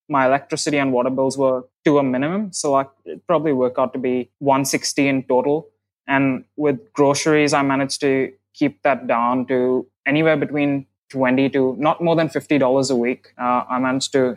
my 0.08 0.26
electricity 0.26 0.78
and 0.78 0.94
water 0.94 1.10
bills 1.10 1.38
were 1.38 1.66
to 1.84 2.00
a 2.00 2.04
minimum. 2.04 2.54
So 2.54 2.72
like 2.72 2.90
it 3.06 3.28
probably 3.28 3.52
work 3.52 3.76
out 3.78 3.92
to 3.94 4.00
be 4.00 4.32
160 4.40 5.08
in 5.08 5.24
total. 5.24 5.70
And 6.08 6.46
with 6.56 6.94
groceries, 6.94 7.54
I 7.54 7.64
managed 7.64 8.00
to 8.02 8.32
keep 8.54 8.82
that 8.84 9.08
down 9.08 9.46
to 9.48 9.86
anywhere 10.06 10.38
between 10.38 10.88
20 11.10 11.50
to 11.50 11.76
not 11.78 12.02
more 12.02 12.16
than 12.16 12.30
$50 12.30 12.92
a 12.92 12.96
week. 12.96 13.28
Uh, 13.38 13.64
I 13.70 13.78
managed 13.80 14.14
to, 14.14 14.36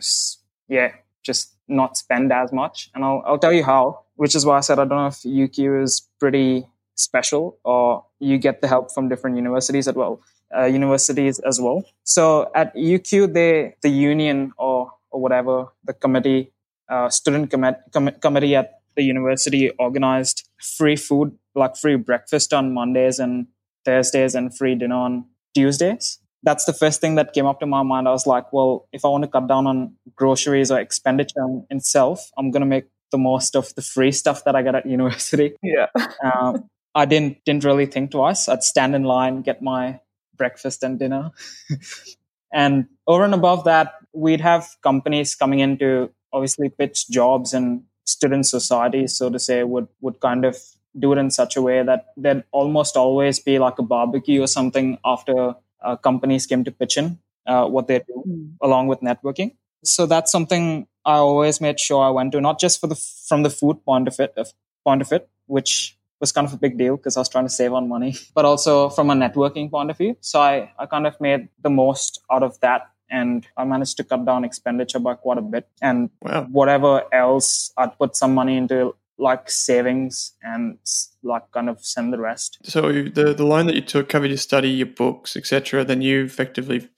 yeah, 0.67 0.91
just 1.23 1.55
not 1.71 1.97
spend 1.97 2.31
as 2.31 2.51
much. 2.51 2.89
And 2.93 3.03
I'll, 3.03 3.23
I'll 3.25 3.39
tell 3.39 3.53
you 3.53 3.63
how, 3.63 4.03
which 4.15 4.35
is 4.35 4.45
why 4.45 4.57
I 4.57 4.59
said 4.61 4.79
I 4.79 4.85
don't 4.85 4.97
know 4.97 5.07
if 5.07 5.23
UQ 5.23 5.83
is 5.83 6.07
pretty 6.19 6.67
special 6.95 7.57
or 7.63 8.05
you 8.19 8.37
get 8.37 8.61
the 8.61 8.67
help 8.67 8.91
from 8.91 9.09
different 9.09 9.37
universities 9.37 9.87
as 9.87 9.95
well. 9.95 10.21
Uh, 10.55 10.65
universities 10.65 11.39
as 11.39 11.61
well. 11.61 11.83
So 12.03 12.51
at 12.53 12.75
UQ, 12.75 13.33
they 13.33 13.75
the 13.81 13.89
union 13.89 14.51
or 14.57 14.91
or 15.09 15.21
whatever 15.21 15.67
the 15.85 15.93
committee, 15.93 16.51
uh, 16.89 17.09
student 17.09 17.49
com- 17.49 17.75
com- 17.93 18.11
committee 18.19 18.55
at 18.55 18.81
the 18.95 19.03
university 19.03 19.69
organized 19.71 20.49
free 20.61 20.97
food, 20.97 21.37
like 21.55 21.77
free 21.77 21.95
breakfast 21.95 22.53
on 22.53 22.73
Mondays 22.73 23.17
and 23.17 23.47
Thursdays, 23.85 24.35
and 24.35 24.55
free 24.55 24.75
dinner 24.75 24.95
on 24.95 25.25
Tuesdays 25.55 26.20
that's 26.43 26.65
the 26.65 26.73
first 26.73 27.01
thing 27.01 27.15
that 27.15 27.33
came 27.33 27.45
up 27.45 27.59
to 27.59 27.65
my 27.65 27.83
mind. 27.83 28.07
I 28.07 28.11
was 28.11 28.25
like, 28.25 28.51
well, 28.51 28.87
if 28.91 29.05
I 29.05 29.09
want 29.09 29.23
to 29.23 29.29
cut 29.29 29.47
down 29.47 29.67
on 29.67 29.95
groceries 30.15 30.71
or 30.71 30.79
expenditure 30.79 31.43
in 31.69 31.77
itself, 31.77 32.31
I'm 32.37 32.51
going 32.51 32.61
to 32.61 32.67
make 32.67 32.85
the 33.11 33.17
most 33.17 33.55
of 33.55 33.73
the 33.75 33.81
free 33.81 34.11
stuff 34.11 34.43
that 34.45 34.55
I 34.55 34.61
get 34.61 34.75
at 34.75 34.85
university. 34.85 35.53
Yeah. 35.63 35.87
um, 36.23 36.69
I 36.93 37.05
didn't 37.05 37.37
didn't 37.45 37.63
really 37.63 37.85
think 37.85 38.11
twice. 38.11 38.49
I'd 38.49 38.63
stand 38.63 38.95
in 38.95 39.03
line, 39.03 39.43
get 39.43 39.61
my 39.61 39.99
breakfast 40.35 40.83
and 40.83 40.99
dinner, 40.99 41.31
and 42.53 42.87
over 43.07 43.23
and 43.23 43.33
above 43.33 43.63
that, 43.65 43.93
we'd 44.13 44.41
have 44.41 44.67
companies 44.81 45.35
coming 45.35 45.59
in 45.59 45.77
to 45.77 46.11
obviously 46.33 46.69
pitch 46.69 47.09
jobs 47.09 47.53
and 47.53 47.83
student 48.05 48.45
societies, 48.45 49.15
so 49.15 49.29
to 49.29 49.39
say, 49.39 49.63
would 49.63 49.87
would 50.01 50.19
kind 50.19 50.43
of 50.43 50.57
do 50.99 51.13
it 51.13 51.17
in 51.17 51.31
such 51.31 51.55
a 51.55 51.61
way 51.61 51.81
that 51.81 52.07
there'd 52.17 52.43
almost 52.51 52.97
always 52.97 53.39
be 53.39 53.57
like 53.57 53.79
a 53.79 53.83
barbecue 53.83 54.41
or 54.41 54.47
something 54.47 54.97
after 55.05 55.53
uh, 55.81 55.95
companies 55.95 56.45
came 56.45 56.63
to 56.63 56.71
pitch 56.71 56.97
in 56.97 57.19
uh, 57.45 57.65
what 57.65 57.87
they 57.87 57.99
do 57.99 58.23
mm. 58.27 58.51
along 58.61 58.87
with 58.87 58.99
networking. 59.01 59.55
So 59.83 60.05
that's 60.05 60.31
something 60.31 60.87
I 61.05 61.15
always 61.15 61.59
made 61.59 61.79
sure 61.79 62.03
I 62.03 62.09
went 62.09 62.31
to, 62.33 62.41
not 62.41 62.59
just 62.59 62.79
for 62.79 62.87
the 62.87 62.95
from 62.95 63.43
the 63.43 63.49
food 63.49 63.83
point 63.83 64.07
of 64.07 64.19
it, 64.19 64.37
point 64.85 65.01
of 65.01 65.11
it, 65.11 65.27
which 65.47 65.97
was 66.19 66.31
kind 66.31 66.45
of 66.45 66.53
a 66.53 66.57
big 66.57 66.77
deal 66.77 66.97
because 66.97 67.17
I 67.17 67.19
was 67.19 67.29
trying 67.29 67.45
to 67.45 67.49
save 67.49 67.73
on 67.73 67.89
money, 67.89 68.15
but 68.35 68.45
also 68.45 68.89
from 68.89 69.09
a 69.09 69.15
networking 69.15 69.69
point 69.71 69.89
of 69.89 69.97
view. 69.97 70.15
So 70.21 70.39
I, 70.39 70.71
I 70.77 70.85
kind 70.85 71.07
of 71.07 71.19
made 71.19 71.49
the 71.61 71.69
most 71.69 72.21
out 72.31 72.43
of 72.43 72.59
that 72.59 72.91
and 73.09 73.45
I 73.57 73.65
managed 73.65 73.97
to 73.97 74.03
cut 74.03 74.25
down 74.25 74.45
expenditure 74.45 74.99
by 74.99 75.15
quite 75.15 75.37
a 75.37 75.41
bit. 75.41 75.67
And 75.81 76.09
wow. 76.21 76.47
whatever 76.49 77.03
else, 77.13 77.73
I'd 77.75 77.97
put 77.97 78.15
some 78.15 78.33
money 78.33 78.55
into 78.55 78.95
like 79.21 79.49
savings 79.49 80.33
and 80.41 80.79
like 81.23 81.49
kind 81.51 81.69
of 81.69 81.85
send 81.85 82.11
the 82.11 82.19
rest. 82.19 82.57
So 82.63 82.91
the 82.91 83.33
the 83.33 83.45
loan 83.45 83.67
that 83.67 83.75
you 83.75 83.81
took 83.81 84.09
covered 84.09 84.27
your 84.27 84.37
study, 84.37 84.69
your 84.69 84.87
books, 84.87 85.37
etc. 85.37 85.85
Then 85.85 86.01
you 86.01 86.23
effectively 86.25 86.89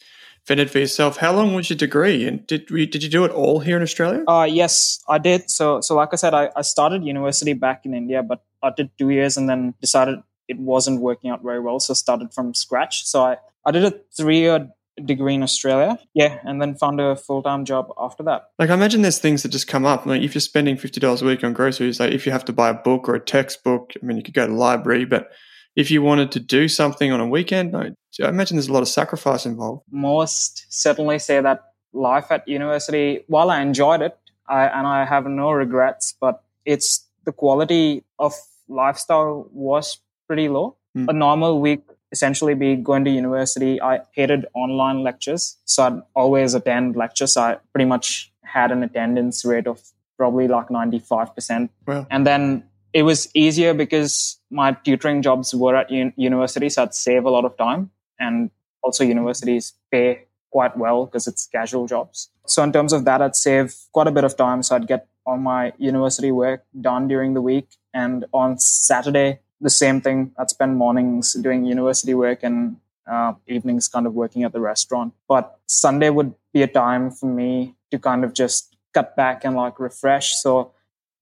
fended 0.45 0.71
for 0.71 0.79
yourself. 0.79 1.17
How 1.17 1.33
long 1.33 1.53
was 1.53 1.69
your 1.69 1.77
degree, 1.77 2.27
and 2.27 2.45
did 2.47 2.69
we, 2.71 2.85
did 2.85 3.03
you 3.03 3.09
do 3.09 3.23
it 3.25 3.31
all 3.31 3.59
here 3.59 3.77
in 3.77 3.83
Australia? 3.83 4.23
Uh 4.27 4.47
yes, 4.49 5.03
I 5.07 5.17
did. 5.17 5.49
So 5.49 5.81
so 5.81 5.95
like 5.95 6.09
I 6.13 6.15
said, 6.15 6.33
I, 6.33 6.49
I 6.55 6.61
started 6.61 7.03
university 7.03 7.53
back 7.53 7.85
in 7.85 7.93
India, 7.93 8.23
but 8.23 8.41
I 8.61 8.71
did 8.75 8.89
two 8.97 9.09
years 9.09 9.37
and 9.37 9.49
then 9.49 9.73
decided 9.81 10.19
it 10.47 10.57
wasn't 10.57 11.01
working 11.01 11.29
out 11.29 11.43
very 11.43 11.59
well, 11.59 11.79
so 11.79 11.93
started 11.93 12.33
from 12.33 12.53
scratch. 12.53 13.05
So 13.05 13.23
I 13.23 13.37
I 13.65 13.71
did 13.71 13.83
a 13.83 13.93
three 14.15 14.39
year 14.39 14.69
degree 15.05 15.35
in 15.35 15.43
Australia. 15.43 15.97
Yeah, 16.13 16.39
and 16.43 16.61
then 16.61 16.75
found 16.75 16.99
a 16.99 17.15
full 17.15 17.43
time 17.43 17.65
job 17.65 17.91
after 17.97 18.23
that. 18.23 18.49
Like 18.59 18.69
I 18.69 18.73
imagine 18.73 19.01
there's 19.01 19.19
things 19.19 19.43
that 19.43 19.49
just 19.49 19.67
come 19.67 19.85
up. 19.85 20.05
Like 20.05 20.21
if 20.21 20.33
you're 20.33 20.41
spending 20.41 20.77
fifty 20.77 20.99
dollars 20.99 21.21
a 21.21 21.25
week 21.25 21.43
on 21.43 21.53
groceries, 21.53 21.99
like 21.99 22.11
if 22.11 22.25
you 22.25 22.31
have 22.31 22.45
to 22.45 22.53
buy 22.53 22.69
a 22.69 22.73
book 22.73 23.07
or 23.09 23.15
a 23.15 23.19
textbook, 23.19 23.93
I 24.01 24.05
mean 24.05 24.17
you 24.17 24.23
could 24.23 24.33
go 24.33 24.45
to 24.45 24.51
the 24.51 24.57
library, 24.57 25.05
but 25.05 25.31
if 25.75 25.89
you 25.89 26.01
wanted 26.01 26.31
to 26.31 26.39
do 26.39 26.67
something 26.67 27.11
on 27.11 27.19
a 27.19 27.27
weekend, 27.27 27.75
I, 27.75 27.91
I 28.21 28.29
imagine 28.29 28.57
there's 28.57 28.67
a 28.67 28.73
lot 28.73 28.83
of 28.83 28.89
sacrifice 28.89 29.45
involved. 29.45 29.83
Most 29.91 30.65
certainly 30.69 31.19
say 31.19 31.41
that 31.41 31.61
life 31.93 32.31
at 32.31 32.47
university, 32.47 33.23
while 33.27 33.49
I 33.49 33.61
enjoyed 33.61 34.01
it, 34.01 34.17
I, 34.47 34.65
and 34.65 34.85
I 34.85 35.05
have 35.05 35.25
no 35.25 35.51
regrets, 35.51 36.15
but 36.19 36.43
it's 36.65 37.07
the 37.25 37.31
quality 37.31 38.03
of 38.19 38.33
lifestyle 38.67 39.47
was 39.51 39.99
pretty 40.27 40.49
low. 40.49 40.77
Mm. 40.97 41.09
A 41.09 41.13
normal 41.13 41.59
week 41.59 41.81
essentially 42.13 42.53
be 42.53 42.75
going 42.75 43.03
to 43.03 43.11
university. 43.11 43.81
I 43.81 43.99
hated 44.13 44.45
online 44.53 45.03
lectures, 45.03 45.57
so 45.65 45.83
I'd 45.83 46.01
always 46.15 46.53
attend 46.53 46.95
lectures. 46.95 47.35
I 47.35 47.57
pretty 47.73 47.85
much 47.85 48.31
had 48.43 48.71
an 48.71 48.83
attendance 48.83 49.43
rate 49.43 49.67
of 49.67 49.81
probably 50.17 50.47
like 50.47 50.67
95%. 50.69 51.69
Wow. 51.87 52.07
And 52.09 52.25
then 52.25 52.63
it 52.93 53.03
was 53.03 53.29
easier 53.33 53.73
because 53.73 54.39
my 54.51 54.73
tutoring 54.85 55.21
jobs 55.21 55.53
were 55.53 55.75
at 55.75 55.91
un- 55.91 56.13
university, 56.15 56.69
so 56.69 56.83
I'd 56.83 56.93
save 56.93 57.25
a 57.25 57.29
lot 57.29 57.45
of 57.45 57.57
time. 57.57 57.89
And 58.19 58.51
also, 58.83 59.03
universities 59.03 59.73
pay 59.91 60.25
quite 60.51 60.77
well 60.77 61.05
because 61.05 61.27
it's 61.27 61.47
casual 61.47 61.87
jobs. 61.87 62.29
So, 62.45 62.61
in 62.63 62.71
terms 62.71 62.93
of 62.93 63.05
that, 63.05 63.21
I'd 63.21 63.35
save 63.35 63.73
quite 63.91 64.07
a 64.07 64.11
bit 64.11 64.23
of 64.23 64.37
time. 64.37 64.61
So, 64.61 64.75
I'd 64.75 64.87
get 64.87 65.07
all 65.25 65.37
my 65.37 65.73
university 65.77 66.31
work 66.31 66.63
done 66.79 67.07
during 67.07 67.33
the 67.33 67.41
week. 67.41 67.69
And 67.93 68.25
on 68.33 68.59
Saturday, 68.59 69.39
the 69.63 69.69
same 69.69 70.01
thing. 70.01 70.33
I'd 70.37 70.49
spend 70.49 70.77
mornings 70.77 71.33
doing 71.33 71.65
university 71.65 72.13
work 72.13 72.43
and 72.43 72.77
uh, 73.09 73.33
evenings 73.47 73.87
kind 73.87 74.05
of 74.05 74.13
working 74.13 74.43
at 74.43 74.51
the 74.51 74.59
restaurant. 74.59 75.13
But 75.27 75.57
Sunday 75.67 76.09
would 76.09 76.33
be 76.53 76.61
a 76.61 76.67
time 76.67 77.09
for 77.11 77.25
me 77.25 77.75
to 77.91 77.97
kind 77.97 78.23
of 78.23 78.33
just 78.33 78.75
cut 78.93 79.15
back 79.15 79.43
and 79.45 79.55
like 79.55 79.79
refresh. 79.79 80.35
So 80.35 80.73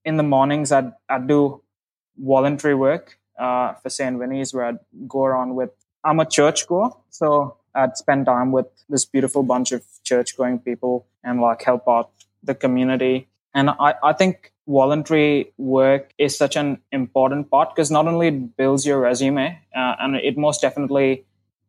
in 0.04 0.18
the 0.18 0.24
mornings, 0.24 0.72
I'd, 0.72 0.92
I'd 1.08 1.28
do 1.28 1.62
voluntary 2.18 2.76
work 2.76 3.20
uh, 3.40 3.74
for 3.76 3.90
St. 3.90 4.18
Vinny's 4.18 4.54
where 4.54 4.66
I'd 4.66 4.80
go 5.08 5.26
around 5.26 5.56
with, 5.56 5.70
I'm 6.04 6.20
a 6.20 6.26
church 6.26 6.68
goer. 6.68 6.90
So 7.10 7.58
I'd 7.76 7.96
spend 7.96 8.26
time 8.26 8.52
with 8.52 8.68
this 8.90 9.06
beautiful 9.06 9.44
bunch 9.44 9.72
of 9.72 9.84
church 10.04 10.36
going 10.36 10.60
people 10.60 11.06
and 11.24 11.40
like 11.40 11.62
help 11.62 11.88
out 11.88 12.12
the 12.44 12.56
community. 12.56 13.28
And 13.54 13.70
I, 13.70 13.94
I 14.04 14.14
think 14.14 14.52
voluntary 14.68 15.52
work 15.58 16.14
is 16.18 16.38
such 16.38 16.56
an 16.56 16.80
important 16.92 17.50
part 17.50 17.76
because 17.76 17.92
not 17.92 18.08
only 18.08 18.28
it 18.28 18.58
builds 18.58 18.86
your 18.86 19.00
resume 19.00 19.60
uh, 19.76 19.96
and 20.00 20.16
it 20.16 20.38
most 20.38 20.62
definitely 20.62 21.26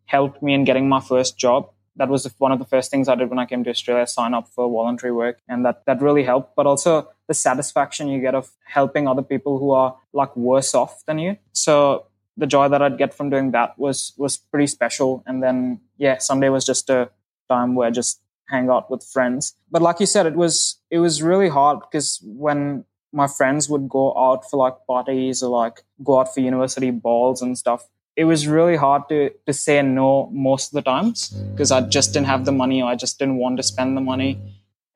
helped 0.06 0.42
me 0.42 0.54
in 0.54 0.64
getting 0.64 0.88
my 0.88 1.00
first 1.00 1.38
job. 1.38 1.70
That 1.96 2.08
was 2.08 2.30
one 2.38 2.52
of 2.52 2.58
the 2.58 2.64
first 2.64 2.90
things 2.90 3.08
I 3.08 3.14
did 3.14 3.28
when 3.28 3.38
I 3.38 3.46
came 3.46 3.64
to 3.64 3.70
Australia, 3.70 4.06
sign 4.06 4.34
up 4.34 4.48
for 4.48 4.70
voluntary 4.70 5.12
work. 5.12 5.40
And 5.48 5.64
that, 5.64 5.84
that 5.86 6.00
really 6.00 6.22
helped. 6.22 6.56
But 6.56 6.66
also 6.66 7.08
the 7.28 7.34
satisfaction 7.34 8.08
you 8.08 8.20
get 8.20 8.34
of 8.34 8.50
helping 8.64 9.06
other 9.06 9.22
people 9.22 9.58
who 9.58 9.70
are 9.72 9.96
like 10.12 10.34
worse 10.36 10.74
off 10.74 11.04
than 11.06 11.18
you. 11.18 11.36
So 11.52 12.06
the 12.36 12.46
joy 12.46 12.68
that 12.68 12.80
I'd 12.80 12.98
get 12.98 13.12
from 13.12 13.30
doing 13.30 13.50
that 13.50 13.78
was, 13.78 14.14
was 14.16 14.38
pretty 14.38 14.66
special. 14.66 15.22
And 15.26 15.42
then, 15.42 15.80
yeah, 15.98 16.18
Sunday 16.18 16.48
was 16.48 16.64
just 16.64 16.88
a 16.88 17.10
time 17.48 17.74
where 17.74 17.90
just 17.90 18.20
hang 18.52 18.70
out 18.70 18.90
with 18.90 19.02
friends. 19.02 19.56
But 19.70 19.82
like 19.82 19.98
you 19.98 20.06
said, 20.06 20.26
it 20.26 20.34
was, 20.34 20.78
it 20.90 20.98
was 20.98 21.22
really 21.22 21.48
hard 21.48 21.80
because 21.80 22.20
when 22.22 22.84
my 23.12 23.26
friends 23.26 23.68
would 23.68 23.88
go 23.88 24.16
out 24.16 24.48
for 24.48 24.56
like 24.56 24.74
parties 24.86 25.42
or 25.42 25.50
like 25.50 25.82
go 26.04 26.20
out 26.20 26.32
for 26.32 26.40
university 26.40 26.90
balls 26.90 27.42
and 27.42 27.58
stuff, 27.58 27.88
it 28.16 28.24
was 28.24 28.46
really 28.46 28.76
hard 28.76 29.02
to 29.08 29.30
to 29.46 29.52
say 29.52 29.80
no 29.82 30.28
most 30.32 30.68
of 30.68 30.74
the 30.74 30.82
times 30.82 31.30
because 31.52 31.70
I 31.70 31.80
just 31.80 32.12
didn't 32.12 32.26
have 32.26 32.44
the 32.44 32.52
money 32.52 32.82
or 32.82 32.90
I 32.90 32.94
just 32.94 33.18
didn't 33.18 33.36
want 33.36 33.56
to 33.56 33.62
spend 33.62 33.96
the 33.96 34.00
money. 34.00 34.38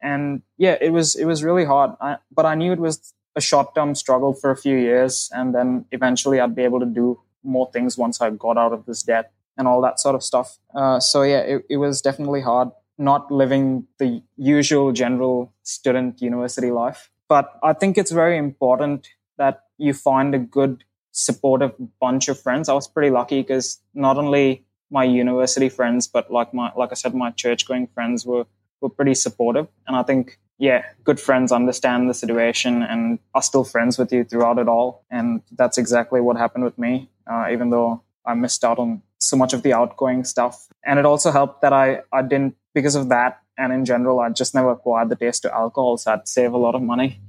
And 0.02 0.42
yeah, 0.58 0.76
it 0.80 0.90
was 0.90 1.14
it 1.16 1.24
was 1.24 1.42
really 1.42 1.64
hard. 1.64 1.92
I, 2.00 2.16
but 2.30 2.46
I 2.46 2.54
knew 2.54 2.72
it 2.72 2.78
was 2.78 3.14
a 3.34 3.40
short 3.40 3.74
term 3.74 3.94
struggle 3.94 4.34
for 4.34 4.50
a 4.50 4.56
few 4.56 4.76
years, 4.76 5.30
and 5.32 5.54
then 5.54 5.86
eventually 5.92 6.40
I'd 6.40 6.54
be 6.54 6.62
able 6.62 6.80
to 6.80 6.86
do 6.86 7.20
more 7.42 7.70
things 7.72 7.96
once 7.96 8.20
I 8.20 8.30
got 8.30 8.58
out 8.58 8.72
of 8.72 8.84
this 8.86 9.02
debt 9.02 9.32
and 9.56 9.66
all 9.66 9.80
that 9.80 9.98
sort 9.98 10.14
of 10.14 10.22
stuff. 10.22 10.58
Uh, 10.74 11.00
so 11.00 11.22
yeah, 11.22 11.40
it, 11.40 11.64
it 11.70 11.76
was 11.78 12.02
definitely 12.02 12.42
hard 12.42 12.68
not 12.98 13.30
living 13.30 13.86
the 13.98 14.22
usual 14.36 14.92
general 14.92 15.52
student 15.62 16.22
university 16.22 16.70
life. 16.70 17.10
But 17.28 17.58
I 17.62 17.72
think 17.72 17.98
it's 17.98 18.10
very 18.10 18.38
important 18.38 19.08
that 19.36 19.64
you 19.78 19.92
find 19.92 20.34
a 20.34 20.38
good 20.38 20.84
supportive 21.12 21.72
bunch 22.00 22.28
of 22.28 22.40
friends. 22.40 22.68
I 22.68 22.74
was 22.74 22.88
pretty 22.88 23.10
lucky 23.10 23.40
because 23.42 23.80
not 23.94 24.16
only 24.16 24.64
my 24.90 25.04
university 25.04 25.68
friends, 25.68 26.06
but 26.06 26.30
like 26.30 26.54
my 26.54 26.72
like 26.76 26.90
I 26.92 26.94
said, 26.94 27.14
my 27.14 27.30
church 27.30 27.66
going 27.66 27.88
friends 27.88 28.24
were 28.24 28.46
were 28.80 28.90
pretty 28.90 29.14
supportive. 29.14 29.66
And 29.86 29.96
I 29.96 30.02
think 30.02 30.38
yeah, 30.58 30.84
good 31.04 31.20
friends 31.20 31.52
understand 31.52 32.08
the 32.08 32.14
situation 32.14 32.82
and 32.82 33.18
are 33.34 33.42
still 33.42 33.64
friends 33.64 33.98
with 33.98 34.12
you 34.12 34.24
throughout 34.24 34.58
it 34.58 34.68
all. 34.68 35.04
And 35.10 35.42
that's 35.52 35.76
exactly 35.76 36.20
what 36.20 36.36
happened 36.36 36.64
with 36.64 36.78
me. 36.78 37.10
Uh, 37.30 37.48
even 37.52 37.70
though 37.70 38.02
I 38.24 38.34
missed 38.34 38.64
out 38.64 38.78
on 38.78 39.02
so 39.18 39.36
much 39.36 39.52
of 39.52 39.62
the 39.62 39.72
outgoing 39.72 40.24
stuff, 40.24 40.68
and 40.84 40.98
it 40.98 41.06
also 41.06 41.30
helped 41.30 41.62
that 41.62 41.72
I 41.72 42.02
I 42.12 42.22
didn't 42.22 42.56
because 42.74 42.94
of 42.94 43.08
that. 43.08 43.40
And 43.58 43.72
in 43.72 43.86
general, 43.86 44.20
I 44.20 44.28
just 44.28 44.54
never 44.54 44.70
acquired 44.70 45.08
the 45.08 45.16
taste 45.16 45.42
to 45.42 45.54
alcohol, 45.54 45.96
so 45.96 46.12
I'd 46.12 46.28
save 46.28 46.52
a 46.52 46.58
lot 46.58 46.74
of 46.74 46.82
money. 46.82 47.20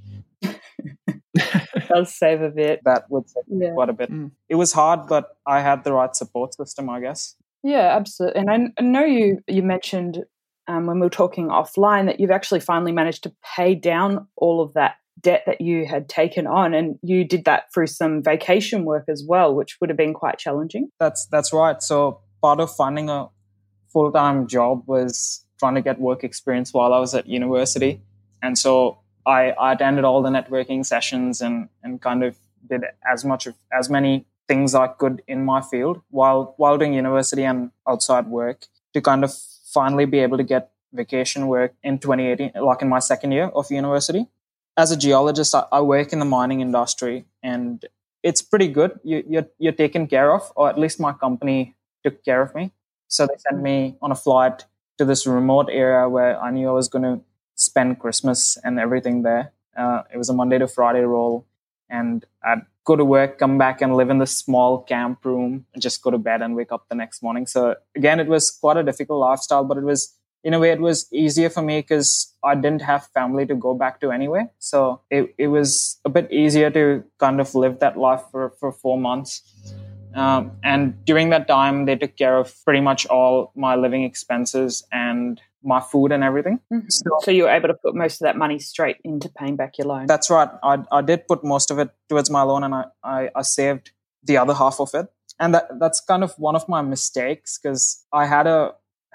I'll 1.95 2.05
save 2.05 2.41
a 2.41 2.49
bit. 2.49 2.81
That 2.83 3.09
would 3.09 3.29
save 3.29 3.43
yeah. 3.47 3.71
quite 3.71 3.89
a 3.89 3.93
bit. 3.93 4.11
Mm. 4.11 4.31
It 4.49 4.55
was 4.55 4.73
hard, 4.73 5.07
but 5.07 5.37
I 5.45 5.61
had 5.61 5.83
the 5.83 5.93
right 5.93 6.13
support 6.15 6.53
system, 6.53 6.89
I 6.89 6.99
guess. 6.99 7.35
Yeah, 7.63 7.95
absolutely. 7.95 8.41
And 8.41 8.49
I, 8.49 8.81
I 8.81 8.83
know 8.83 9.05
you 9.05 9.39
you 9.47 9.63
mentioned 9.63 10.25
um, 10.67 10.85
when 10.85 10.99
we 10.99 11.05
were 11.05 11.09
talking 11.09 11.47
offline 11.47 12.05
that 12.05 12.19
you've 12.19 12.31
actually 12.31 12.59
finally 12.59 12.91
managed 12.91 13.23
to 13.23 13.33
pay 13.55 13.75
down 13.75 14.27
all 14.35 14.61
of 14.61 14.73
that 14.73 14.95
debt 15.21 15.43
that 15.45 15.61
you 15.61 15.85
had 15.85 16.09
taken 16.09 16.47
on, 16.47 16.73
and 16.73 16.99
you 17.01 17.23
did 17.23 17.45
that 17.45 17.73
through 17.73 17.87
some 17.87 18.21
vacation 18.23 18.85
work 18.85 19.05
as 19.07 19.23
well, 19.27 19.53
which 19.53 19.77
would 19.79 19.89
have 19.89 19.97
been 19.97 20.13
quite 20.13 20.37
challenging. 20.37 20.89
That's 20.99 21.25
that's 21.27 21.53
right. 21.53 21.81
So 21.81 22.21
part 22.41 22.59
of 22.59 22.73
finding 22.73 23.09
a 23.09 23.27
full 23.91 24.11
time 24.11 24.47
job 24.47 24.83
was 24.85 25.43
trying 25.59 25.75
to 25.75 25.81
get 25.81 25.99
work 25.99 26.23
experience 26.23 26.73
while 26.73 26.93
I 26.93 26.99
was 26.99 27.15
at 27.15 27.27
university, 27.27 28.01
and 28.41 28.57
so 28.57 28.99
I, 29.27 29.51
I 29.51 29.73
attended 29.73 30.05
all 30.05 30.21
the 30.21 30.29
networking 30.29 30.85
sessions 30.85 31.41
and, 31.41 31.67
and 31.83 32.01
kind 32.01 32.23
of 32.23 32.37
did 32.69 32.85
as 33.11 33.25
much 33.25 33.45
of 33.45 33.55
as 33.77 33.89
many 33.89 34.25
things 34.47 34.73
I 34.73 34.87
could 34.87 35.21
in 35.27 35.43
my 35.43 35.61
field 35.61 36.01
while 36.09 36.53
while 36.55 36.77
doing 36.77 36.93
university 36.93 37.43
and 37.43 37.71
outside 37.87 38.27
work 38.27 38.65
to 38.93 39.01
kind 39.01 39.25
of 39.25 39.33
finally 39.73 40.05
be 40.05 40.19
able 40.19 40.37
to 40.37 40.43
get 40.43 40.71
vacation 40.93 41.47
work 41.47 41.73
in 41.83 41.99
2018, 41.99 42.51
like 42.63 42.81
in 42.81 42.87
my 42.87 42.99
second 42.99 43.33
year 43.33 43.47
of 43.53 43.69
university. 43.69 44.27
As 44.77 44.91
a 44.91 44.97
geologist, 44.97 45.55
I, 45.55 45.65
I 45.71 45.81
work 45.81 46.13
in 46.13 46.19
the 46.19 46.25
mining 46.25 46.61
industry 46.61 47.25
and 47.41 47.83
it's 48.23 48.41
pretty 48.41 48.67
good. 48.67 48.99
You, 49.03 49.23
you're, 49.27 49.47
you're 49.57 49.73
taken 49.73 50.07
care 50.07 50.33
of, 50.33 50.51
or 50.55 50.69
at 50.69 50.77
least 50.77 50.99
my 50.99 51.13
company 51.13 51.75
took 52.03 52.23
care 52.23 52.41
of 52.41 52.53
me. 52.53 52.71
So 53.07 53.25
they 53.25 53.35
sent 53.37 53.61
me 53.61 53.97
on 54.01 54.11
a 54.11 54.15
flight 54.15 54.65
to 54.97 55.05
this 55.05 55.25
remote 55.25 55.69
area 55.71 56.07
where 56.09 56.39
I 56.39 56.51
knew 56.51 56.67
I 56.67 56.73
was 56.73 56.89
going 56.89 57.03
to 57.03 57.21
spend 57.55 57.99
Christmas 57.99 58.57
and 58.63 58.79
everything 58.79 59.23
there. 59.23 59.53
Uh, 59.75 60.03
it 60.13 60.17
was 60.17 60.29
a 60.29 60.33
Monday 60.33 60.57
to 60.57 60.67
Friday 60.67 61.01
role, 61.01 61.45
and 61.89 62.25
I'd 62.43 62.63
go 62.83 62.95
to 62.95 63.05
work, 63.05 63.37
come 63.37 63.57
back, 63.57 63.81
and 63.81 63.95
live 63.95 64.09
in 64.09 64.17
this 64.17 64.35
small 64.35 64.81
camp 64.81 65.23
room, 65.23 65.65
and 65.73 65.81
just 65.81 66.01
go 66.01 66.09
to 66.09 66.17
bed 66.17 66.41
and 66.41 66.55
wake 66.55 66.71
up 66.71 66.89
the 66.89 66.95
next 66.95 67.21
morning. 67.21 67.45
So 67.45 67.75
again, 67.95 68.19
it 68.19 68.27
was 68.27 68.49
quite 68.51 68.77
a 68.77 68.83
difficult 68.83 69.19
lifestyle, 69.19 69.63
but 69.63 69.77
it 69.77 69.83
was 69.83 70.16
in 70.47 70.53
a 70.53 70.59
way 70.59 70.71
it 70.71 70.79
was 70.79 71.11
easier 71.11 71.49
for 71.49 71.61
me 71.61 71.81
because 71.81 72.33
I 72.41 72.55
didn't 72.55 72.81
have 72.81 73.07
family 73.07 73.45
to 73.47 73.53
go 73.53 73.73
back 73.73 73.99
to 73.99 74.11
anyway. 74.11 74.45
So 74.59 75.01
it, 75.11 75.35
it 75.37 75.47
was 75.47 75.99
a 76.05 76.09
bit 76.09 76.31
easier 76.31 76.69
to 76.69 77.03
kind 77.19 77.41
of 77.41 77.53
live 77.53 77.79
that 77.79 77.97
life 77.97 78.21
for, 78.31 78.51
for 78.51 78.71
four 78.71 78.97
months. 78.97 79.41
Um, 80.15 80.53
and 80.63 81.03
during 81.03 81.31
that 81.31 81.49
time, 81.49 81.85
they 81.85 81.97
took 81.97 82.15
care 82.15 82.37
of 82.37 82.55
pretty 82.63 82.79
much 82.79 83.05
all 83.07 83.51
my 83.55 83.75
living 83.75 84.03
expenses 84.03 84.87
and 84.89 85.41
my 85.63 85.81
food 85.81 86.13
and 86.13 86.23
everything. 86.23 86.61
Mm-hmm. 86.71 86.87
So, 86.87 87.09
so, 87.23 87.31
you 87.31 87.43
were 87.43 87.49
able 87.49 87.67
to 87.67 87.73
put 87.73 87.93
most 87.93 88.21
of 88.21 88.25
that 88.27 88.37
money 88.37 88.57
straight 88.57 88.97
into 89.03 89.27
paying 89.27 89.57
back 89.57 89.77
your 89.77 89.87
loan. 89.87 90.05
That's 90.05 90.29
right. 90.29 90.49
I, 90.63 90.77
I 90.93 91.01
did 91.01 91.27
put 91.27 91.43
most 91.43 91.71
of 91.71 91.77
it 91.77 91.89
towards 92.07 92.29
my 92.29 92.43
loan, 92.43 92.63
and 92.63 92.73
I, 92.73 92.85
I, 93.03 93.29
I 93.35 93.41
saved 93.41 93.91
the 94.23 94.37
other 94.37 94.53
half 94.53 94.79
of 94.79 94.91
it. 94.93 95.07
And 95.39 95.53
that 95.53 95.67
that's 95.77 95.99
kind 95.99 96.23
of 96.23 96.33
one 96.39 96.55
of 96.55 96.67
my 96.69 96.81
mistakes 96.81 97.59
because 97.61 98.05
I 98.13 98.25
had 98.25 98.47
a 98.47 98.73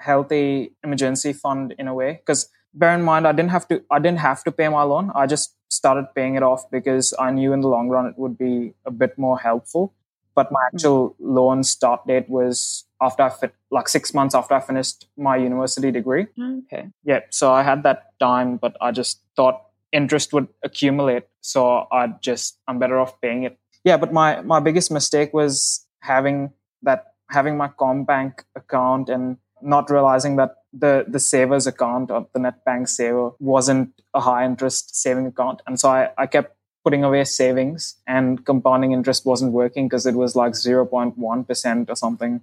healthy 0.09 0.73
emergency 0.83 1.33
fund 1.33 1.73
in 1.77 1.87
a 1.87 1.93
way. 1.93 2.13
Because 2.13 2.49
bear 2.73 2.93
in 2.93 3.01
mind, 3.01 3.27
I 3.27 3.31
didn't 3.31 3.51
have 3.51 3.67
to 3.69 3.81
I 3.89 3.99
didn't 3.99 4.19
have 4.19 4.43
to 4.45 4.51
pay 4.51 4.69
my 4.69 4.83
loan. 4.83 5.11
I 5.15 5.27
just 5.27 5.55
started 5.69 6.05
paying 6.15 6.35
it 6.35 6.43
off 6.43 6.69
because 6.69 7.13
I 7.17 7.31
knew 7.31 7.53
in 7.53 7.61
the 7.61 7.67
long 7.67 7.89
run 7.89 8.05
it 8.05 8.15
would 8.17 8.37
be 8.37 8.73
a 8.85 8.91
bit 8.91 9.17
more 9.17 9.39
helpful 9.39 9.93
but 10.35 10.51
my 10.51 10.59
hmm. 10.69 10.75
actual 10.75 11.15
loan 11.19 11.63
start 11.63 12.05
date 12.07 12.29
was 12.29 12.85
after 13.01 13.23
I 13.23 13.29
fit 13.29 13.53
like 13.71 13.87
six 13.87 14.13
months 14.13 14.35
after 14.35 14.53
I 14.53 14.59
finished 14.59 15.07
my 15.17 15.35
university 15.35 15.91
degree. 15.91 16.27
Okay. 16.39 16.89
Yeah. 17.03 17.21
So 17.29 17.51
I 17.51 17.63
had 17.63 17.83
that 17.83 18.17
time, 18.19 18.57
but 18.57 18.75
I 18.81 18.91
just 18.91 19.21
thought 19.35 19.61
interest 19.91 20.33
would 20.33 20.47
accumulate. 20.63 21.23
So 21.41 21.87
I 21.91 22.07
just 22.21 22.59
I'm 22.67 22.79
better 22.79 22.99
off 22.99 23.19
paying 23.21 23.43
it. 23.43 23.57
Yeah. 23.83 23.97
But 23.97 24.13
my 24.13 24.41
my 24.41 24.59
biggest 24.59 24.91
mistake 24.91 25.33
was 25.33 25.85
having 26.01 26.51
that 26.83 27.13
having 27.29 27.57
my 27.57 27.67
CommBank 27.67 28.43
account 28.55 29.09
and 29.09 29.37
not 29.63 29.89
realizing 29.89 30.35
that 30.35 30.55
the 30.71 31.05
the 31.07 31.19
savers 31.19 31.67
account 31.67 32.11
or 32.11 32.27
the 32.33 32.39
NetBank 32.39 32.89
saver 32.89 33.31
wasn't 33.39 33.93
a 34.13 34.19
high 34.19 34.45
interest 34.45 34.95
saving 34.95 35.27
account. 35.27 35.61
And 35.65 35.79
so 35.79 35.89
I, 35.89 36.09
I 36.17 36.27
kept 36.27 36.55
putting 36.83 37.03
away 37.03 37.23
savings 37.23 37.95
and 38.07 38.45
compounding 38.45 38.91
interest 38.91 39.25
wasn't 39.25 39.53
working 39.53 39.87
because 39.87 40.05
it 40.05 40.15
was 40.15 40.35
like 40.35 40.53
0.1% 40.53 41.89
or 41.89 41.95
something. 41.95 42.41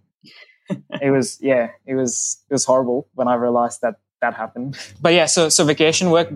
it 1.03 1.11
was, 1.11 1.39
yeah, 1.41 1.71
it 1.87 1.95
was, 1.95 2.43
it 2.49 2.55
was 2.55 2.65
horrible 2.65 3.09
when 3.15 3.29
I 3.29 3.35
realized 3.35 3.83
that 3.83 3.97
that 4.21 4.35
happened. 4.35 4.79
But 5.01 5.13
yeah, 5.13 5.27
so, 5.27 5.49
so 5.49 5.65
vacation 5.65 6.11
work 6.11 6.33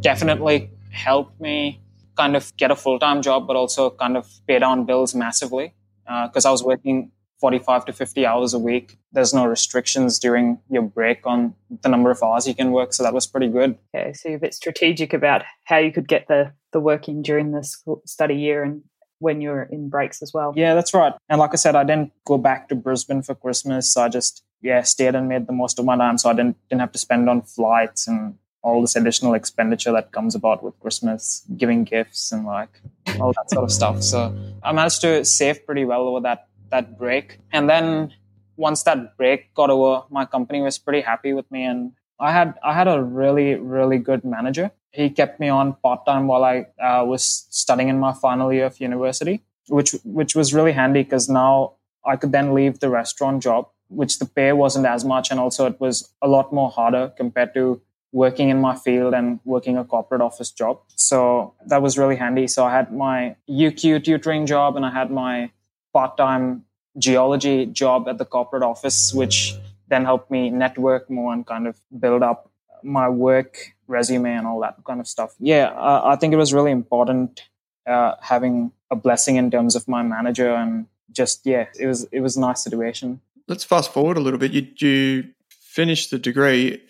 definitely 0.00 0.70
helped 0.90 1.40
me 1.40 1.82
kind 2.16 2.36
of 2.36 2.56
get 2.56 2.70
a 2.70 2.76
full-time 2.76 3.22
job, 3.22 3.46
but 3.46 3.56
also 3.56 3.90
kind 3.90 4.16
of 4.16 4.28
pay 4.46 4.58
down 4.58 4.84
bills 4.84 5.14
massively. 5.14 5.74
Because 6.04 6.46
uh, 6.46 6.48
I 6.48 6.52
was 6.52 6.64
working 6.64 7.10
45 7.40 7.84
to 7.86 7.92
50 7.92 8.26
hours 8.26 8.54
a 8.54 8.58
week. 8.58 8.98
There's 9.12 9.32
no 9.32 9.46
restrictions 9.46 10.18
during 10.18 10.58
your 10.68 10.82
break 10.82 11.26
on 11.26 11.54
the 11.82 11.88
number 11.88 12.10
of 12.10 12.22
hours 12.22 12.48
you 12.48 12.54
can 12.54 12.72
work. 12.72 12.92
So 12.92 13.02
that 13.02 13.14
was 13.14 13.26
pretty 13.26 13.48
good. 13.48 13.78
Okay. 13.94 14.12
So 14.12 14.28
you're 14.28 14.38
a 14.38 14.40
bit 14.40 14.54
strategic 14.54 15.12
about 15.12 15.42
how 15.64 15.78
you 15.78 15.92
could 15.92 16.08
get 16.08 16.26
the, 16.28 16.52
the 16.72 16.80
work 16.80 17.08
in 17.08 17.22
during 17.22 17.52
the 17.52 17.62
school 17.62 18.02
study 18.06 18.34
year 18.34 18.62
and 18.62 18.82
when 19.20 19.40
you're 19.40 19.62
in 19.62 19.88
breaks 19.88 20.22
as 20.22 20.32
well. 20.32 20.52
Yeah, 20.56 20.74
that's 20.74 20.94
right. 20.94 21.12
And 21.28 21.38
like 21.38 21.50
I 21.52 21.56
said, 21.56 21.74
I 21.74 21.84
didn't 21.84 22.12
go 22.24 22.38
back 22.38 22.68
to 22.68 22.74
Brisbane 22.74 23.22
for 23.22 23.34
Christmas. 23.34 23.92
So 23.92 24.02
I 24.02 24.08
just, 24.08 24.44
yeah, 24.62 24.82
stayed 24.82 25.14
and 25.14 25.28
made 25.28 25.46
the 25.46 25.52
most 25.52 25.78
of 25.78 25.84
my 25.84 25.96
time. 25.96 26.18
So 26.18 26.30
I 26.30 26.34
didn't, 26.34 26.56
didn't 26.68 26.80
have 26.80 26.92
to 26.92 26.98
spend 26.98 27.28
on 27.28 27.42
flights 27.42 28.06
and 28.06 28.34
all 28.62 28.80
this 28.80 28.96
additional 28.96 29.34
expenditure 29.34 29.92
that 29.92 30.12
comes 30.12 30.34
about 30.34 30.62
with 30.62 30.78
Christmas, 30.80 31.44
giving 31.56 31.84
gifts 31.84 32.32
and 32.32 32.44
like 32.44 32.80
all 33.20 33.32
that 33.32 33.50
sort 33.50 33.64
of 33.64 33.72
stuff. 33.72 34.02
So 34.02 34.36
I 34.62 34.72
managed 34.72 35.00
to 35.02 35.24
save 35.24 35.64
pretty 35.64 35.84
well 35.84 36.02
over 36.02 36.20
that 36.20 36.48
that 36.70 36.98
break. 36.98 37.38
And 37.52 37.68
then 37.68 38.12
once 38.56 38.82
that 38.84 39.16
break 39.16 39.54
got 39.54 39.70
over, 39.70 40.04
my 40.10 40.24
company 40.24 40.60
was 40.60 40.78
pretty 40.78 41.00
happy 41.00 41.32
with 41.32 41.50
me 41.50 41.64
and 41.64 41.92
I 42.20 42.32
had 42.32 42.54
I 42.64 42.74
had 42.74 42.88
a 42.88 43.02
really 43.02 43.54
really 43.54 43.98
good 43.98 44.24
manager. 44.24 44.70
He 44.90 45.10
kept 45.10 45.38
me 45.38 45.48
on 45.48 45.74
part 45.82 46.04
time 46.04 46.26
while 46.26 46.44
I 46.44 46.66
uh, 46.82 47.04
was 47.04 47.46
studying 47.50 47.88
in 47.88 47.98
my 47.98 48.12
final 48.12 48.52
year 48.52 48.66
of 48.66 48.80
university, 48.80 49.42
which 49.68 49.92
which 50.04 50.34
was 50.34 50.52
really 50.52 50.72
handy 50.72 51.02
because 51.02 51.28
now 51.28 51.74
I 52.04 52.16
could 52.16 52.32
then 52.32 52.54
leave 52.54 52.80
the 52.80 52.88
restaurant 52.88 53.42
job, 53.42 53.68
which 53.88 54.18
the 54.18 54.26
pay 54.26 54.52
wasn't 54.52 54.86
as 54.86 55.04
much, 55.04 55.30
and 55.30 55.38
also 55.38 55.66
it 55.66 55.80
was 55.80 56.12
a 56.20 56.28
lot 56.28 56.52
more 56.52 56.70
harder 56.70 57.12
compared 57.16 57.54
to 57.54 57.80
working 58.10 58.48
in 58.48 58.60
my 58.60 58.74
field 58.74 59.14
and 59.14 59.38
working 59.44 59.76
a 59.76 59.84
corporate 59.84 60.22
office 60.22 60.50
job. 60.50 60.80
So 60.96 61.54
that 61.66 61.82
was 61.82 61.98
really 61.98 62.16
handy. 62.16 62.46
So 62.46 62.64
I 62.64 62.72
had 62.72 62.92
my 62.92 63.36
UQ 63.48 64.02
tutoring 64.02 64.46
job 64.46 64.76
and 64.76 64.86
I 64.86 64.90
had 64.90 65.10
my 65.10 65.50
part 65.92 66.16
time 66.16 66.64
geology 66.98 67.66
job 67.66 68.08
at 68.08 68.18
the 68.18 68.24
corporate 68.24 68.62
office, 68.62 69.12
which 69.12 69.54
then 69.88 70.04
helped 70.04 70.30
me 70.30 70.50
network 70.50 71.08
more 71.08 71.32
and 71.32 71.46
kind 71.46 71.66
of 71.66 71.78
build 71.98 72.22
up 72.22 72.50
my 72.82 73.08
work 73.08 73.74
resume 73.86 74.30
and 74.30 74.46
all 74.46 74.60
that 74.60 74.76
kind 74.86 75.00
of 75.00 75.08
stuff. 75.08 75.34
Yeah, 75.38 75.72
I 75.76 76.16
think 76.16 76.32
it 76.32 76.36
was 76.36 76.52
really 76.52 76.70
important 76.70 77.42
uh, 77.86 78.14
having 78.20 78.72
a 78.90 78.96
blessing 78.96 79.36
in 79.36 79.50
terms 79.50 79.74
of 79.74 79.88
my 79.88 80.02
manager 80.02 80.52
and 80.52 80.86
just 81.12 81.40
yeah, 81.44 81.66
it 81.78 81.86
was 81.86 82.04
it 82.12 82.20
was 82.20 82.36
a 82.36 82.40
nice 82.40 82.62
situation. 82.62 83.20
Let's 83.46 83.64
fast 83.64 83.92
forward 83.92 84.16
a 84.16 84.20
little 84.20 84.38
bit. 84.38 84.52
You 84.52 84.66
you 84.76 85.24
finished 85.48 86.10
the 86.10 86.18
degree 86.18 86.82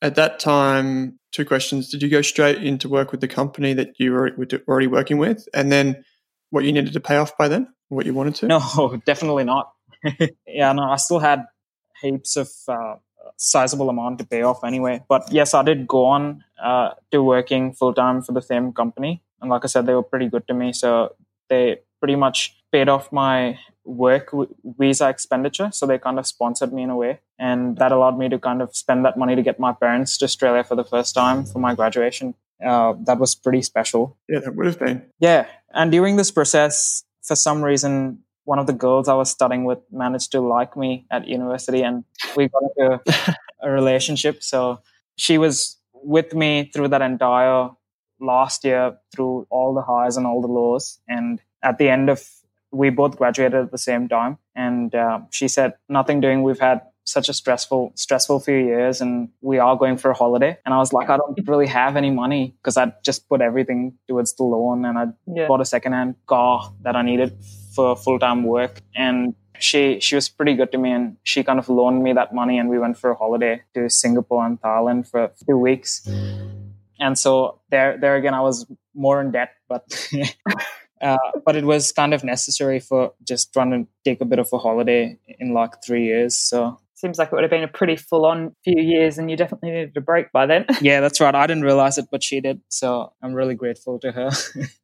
at 0.00 0.14
that 0.14 0.38
time. 0.38 1.18
Two 1.32 1.44
questions: 1.44 1.90
Did 1.90 2.02
you 2.02 2.08
go 2.08 2.22
straight 2.22 2.62
into 2.62 2.88
work 2.88 3.10
with 3.10 3.20
the 3.20 3.28
company 3.28 3.74
that 3.74 3.98
you 3.98 4.12
were 4.12 4.30
already 4.68 4.86
working 4.86 5.18
with, 5.18 5.48
and 5.52 5.72
then 5.72 6.04
what 6.50 6.64
you 6.64 6.72
needed 6.72 6.92
to 6.92 7.00
pay 7.00 7.16
off 7.16 7.36
by 7.36 7.48
then, 7.48 7.73
what 7.88 8.06
you 8.06 8.14
wanted 8.14 8.34
to? 8.36 8.46
No, 8.46 9.00
definitely 9.06 9.44
not. 9.44 9.72
yeah, 10.46 10.72
no, 10.72 10.82
I 10.82 10.96
still 10.96 11.18
had 11.18 11.44
heaps 12.00 12.36
of 12.36 12.50
uh, 12.68 12.96
sizable 13.36 13.88
amount 13.88 14.18
to 14.18 14.26
pay 14.26 14.42
off 14.42 14.64
anyway. 14.64 15.02
But 15.08 15.32
yes, 15.32 15.54
I 15.54 15.62
did 15.62 15.86
go 15.86 16.04
on 16.04 16.44
uh, 16.62 16.90
to 17.10 17.22
working 17.22 17.72
full 17.72 17.94
time 17.94 18.22
for 18.22 18.32
the 18.32 18.42
same 18.42 18.72
company, 18.72 19.22
and 19.40 19.50
like 19.50 19.64
I 19.64 19.68
said, 19.68 19.86
they 19.86 19.94
were 19.94 20.02
pretty 20.02 20.28
good 20.28 20.46
to 20.48 20.54
me. 20.54 20.72
So 20.72 21.14
they 21.48 21.80
pretty 22.00 22.16
much 22.16 22.56
paid 22.72 22.88
off 22.88 23.12
my 23.12 23.58
work 23.84 24.30
visa 24.64 25.08
expenditure. 25.08 25.70
So 25.72 25.86
they 25.86 25.98
kind 25.98 26.18
of 26.18 26.26
sponsored 26.26 26.72
me 26.72 26.82
in 26.82 26.90
a 26.90 26.96
way. 26.96 27.20
And 27.38 27.76
that 27.78 27.92
allowed 27.92 28.18
me 28.18 28.28
to 28.28 28.38
kind 28.38 28.62
of 28.62 28.74
spend 28.74 29.04
that 29.04 29.16
money 29.18 29.34
to 29.36 29.42
get 29.42 29.60
my 29.60 29.72
parents 29.72 30.18
to 30.18 30.24
Australia 30.24 30.64
for 30.64 30.74
the 30.74 30.84
first 30.84 31.14
time 31.14 31.44
for 31.44 31.58
my 31.58 31.74
graduation. 31.74 32.34
Uh, 32.64 32.94
that 33.06 33.18
was 33.18 33.34
pretty 33.34 33.62
special. 33.62 34.16
Yeah, 34.28 34.40
that 34.40 34.54
would 34.54 34.66
have 34.66 34.78
been. 34.78 35.02
Yeah. 35.18 35.46
And 35.72 35.90
during 35.90 36.16
this 36.16 36.30
process, 36.30 37.04
for 37.24 37.36
some 37.36 37.62
reason, 37.62 38.18
one 38.44 38.58
of 38.58 38.66
the 38.66 38.72
girls 38.72 39.08
I 39.08 39.14
was 39.14 39.30
studying 39.30 39.64
with 39.64 39.78
managed 39.90 40.32
to 40.32 40.40
like 40.40 40.76
me 40.76 41.06
at 41.10 41.26
university 41.26 41.82
and 41.82 42.04
we 42.36 42.48
got 42.48 42.62
into 42.76 43.36
a 43.62 43.70
relationship. 43.70 44.42
So 44.42 44.80
she 45.16 45.38
was 45.38 45.78
with 45.92 46.34
me 46.34 46.70
through 46.72 46.88
that 46.88 47.02
entire 47.02 47.70
last 48.20 48.64
year, 48.64 48.96
through 49.14 49.46
all 49.50 49.74
the 49.74 49.82
highs 49.82 50.16
and 50.16 50.26
all 50.26 50.42
the 50.42 50.48
lows. 50.48 51.00
And 51.08 51.40
at 51.62 51.78
the 51.78 51.88
end 51.88 52.10
of 52.10 52.28
we 52.70 52.90
both 52.90 53.16
graduated 53.16 53.64
at 53.64 53.70
the 53.70 53.78
same 53.78 54.08
time 54.08 54.36
and 54.54 54.94
uh, 54.94 55.20
she 55.30 55.48
said 55.48 55.74
nothing 55.88 56.20
doing 56.20 56.42
we've 56.42 56.58
had 56.58 56.80
such 57.04 57.28
a 57.28 57.32
stressful 57.32 57.92
stressful 57.94 58.40
few 58.40 58.56
years 58.56 59.00
and 59.00 59.28
we 59.40 59.58
are 59.58 59.76
going 59.76 59.96
for 59.96 60.10
a 60.10 60.14
holiday 60.14 60.56
and 60.64 60.74
i 60.74 60.78
was 60.78 60.92
like 60.92 61.10
i 61.10 61.16
don't 61.16 61.38
really 61.46 61.66
have 61.66 61.96
any 61.96 62.10
money 62.10 62.54
because 62.58 62.76
i 62.76 62.92
just 63.04 63.28
put 63.28 63.40
everything 63.40 63.92
towards 64.08 64.34
the 64.36 64.42
loan 64.42 64.84
and 64.84 64.98
i 64.98 65.06
yeah. 65.26 65.46
bought 65.46 65.60
a 65.60 65.64
secondhand 65.64 66.14
car 66.26 66.72
that 66.82 66.96
i 66.96 67.02
needed 67.02 67.36
for 67.74 67.94
full-time 67.94 68.42
work 68.44 68.80
and 68.94 69.34
she 69.58 70.00
she 70.00 70.14
was 70.14 70.28
pretty 70.28 70.54
good 70.54 70.72
to 70.72 70.78
me 70.78 70.90
and 70.90 71.16
she 71.22 71.44
kind 71.44 71.58
of 71.58 71.68
loaned 71.68 72.02
me 72.02 72.12
that 72.12 72.34
money 72.34 72.58
and 72.58 72.68
we 72.68 72.78
went 72.78 72.96
for 72.96 73.10
a 73.10 73.14
holiday 73.14 73.60
to 73.74 73.88
singapore 73.88 74.44
and 74.44 74.60
thailand 74.60 75.08
for 75.08 75.30
two 75.46 75.58
weeks 75.58 76.08
and 76.98 77.18
so 77.18 77.60
there 77.70 77.98
there 77.98 78.16
again 78.16 78.34
i 78.34 78.40
was 78.40 78.66
more 78.94 79.20
in 79.20 79.30
debt 79.30 79.50
but 79.68 79.82
Uh, 81.04 81.18
but 81.44 81.54
it 81.54 81.64
was 81.64 81.92
kind 81.92 82.14
of 82.14 82.24
necessary 82.24 82.80
for 82.80 83.12
just 83.24 83.52
trying 83.52 83.70
to 83.70 83.86
take 84.06 84.22
a 84.22 84.24
bit 84.24 84.38
of 84.38 84.48
a 84.54 84.58
holiday 84.58 85.18
in 85.38 85.52
like 85.52 85.84
three 85.84 86.04
years. 86.04 86.34
So 86.34 86.80
seems 86.94 87.18
like 87.18 87.28
it 87.28 87.34
would 87.34 87.42
have 87.42 87.50
been 87.50 87.64
a 87.64 87.68
pretty 87.68 87.96
full 87.96 88.24
on 88.24 88.54
few 88.64 88.80
years 88.80 89.18
and 89.18 89.30
you 89.30 89.36
definitely 89.36 89.70
needed 89.70 89.96
a 89.96 90.00
break 90.00 90.32
by 90.32 90.46
then. 90.46 90.66
yeah, 90.80 91.00
that's 91.00 91.20
right. 91.20 91.34
I 91.34 91.46
didn't 91.46 91.64
realize 91.64 91.98
it, 91.98 92.06
but 92.10 92.22
she 92.22 92.40
did. 92.40 92.60
So 92.68 93.12
I'm 93.22 93.34
really 93.34 93.54
grateful 93.54 93.98
to 94.00 94.12
her. 94.12 94.30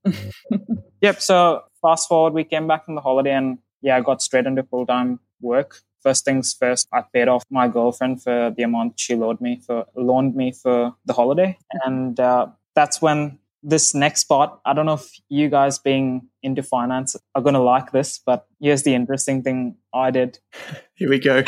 yep. 1.01 1.21
So 1.21 1.63
fast 1.83 2.09
forward, 2.09 2.33
we 2.33 2.45
came 2.45 2.67
back 2.67 2.85
from 2.85 2.95
the 2.95 3.01
holiday 3.01 3.33
and 3.33 3.59
yeah, 3.83 3.97
I 3.97 4.01
got 4.01 4.23
straight 4.23 4.47
into 4.47 4.63
full 4.65 4.87
time 4.87 5.21
work. 5.41 5.77
First 6.03 6.25
things 6.25 6.55
first, 6.59 6.89
I 6.93 7.03
paid 7.13 7.29
off 7.29 7.45
my 7.51 7.69
girlfriend 7.69 8.23
for 8.23 8.53
the 8.57 8.63
amount 8.63 8.99
she 8.99 9.15
loaned 9.15 9.41
me 9.41 9.61
for 9.65 9.85
loaned 9.95 10.35
me 10.35 10.51
for 10.51 10.95
the 11.05 11.13
holiday, 11.13 11.59
and 11.85 12.19
uh, 12.19 12.47
that's 12.75 13.03
when 13.03 13.39
this 13.63 13.95
next 13.95 14.25
part, 14.25 14.59
I 14.65 14.73
don't 14.73 14.87
know 14.87 14.95
if 14.95 15.11
you 15.29 15.49
guys 15.49 15.79
being 15.79 16.29
into 16.43 16.63
finance 16.63 17.17
are 17.35 17.43
going 17.43 17.55
to 17.55 17.61
like 17.61 17.93
this, 17.93 18.19
but 18.25 18.47
here's 18.61 18.83
the 18.83 18.95
interesting 18.95 19.43
thing 19.43 19.77
I 19.93 20.11
did. 20.11 20.39
Here 20.95 21.11
we 21.11 21.19
go. 21.19 21.43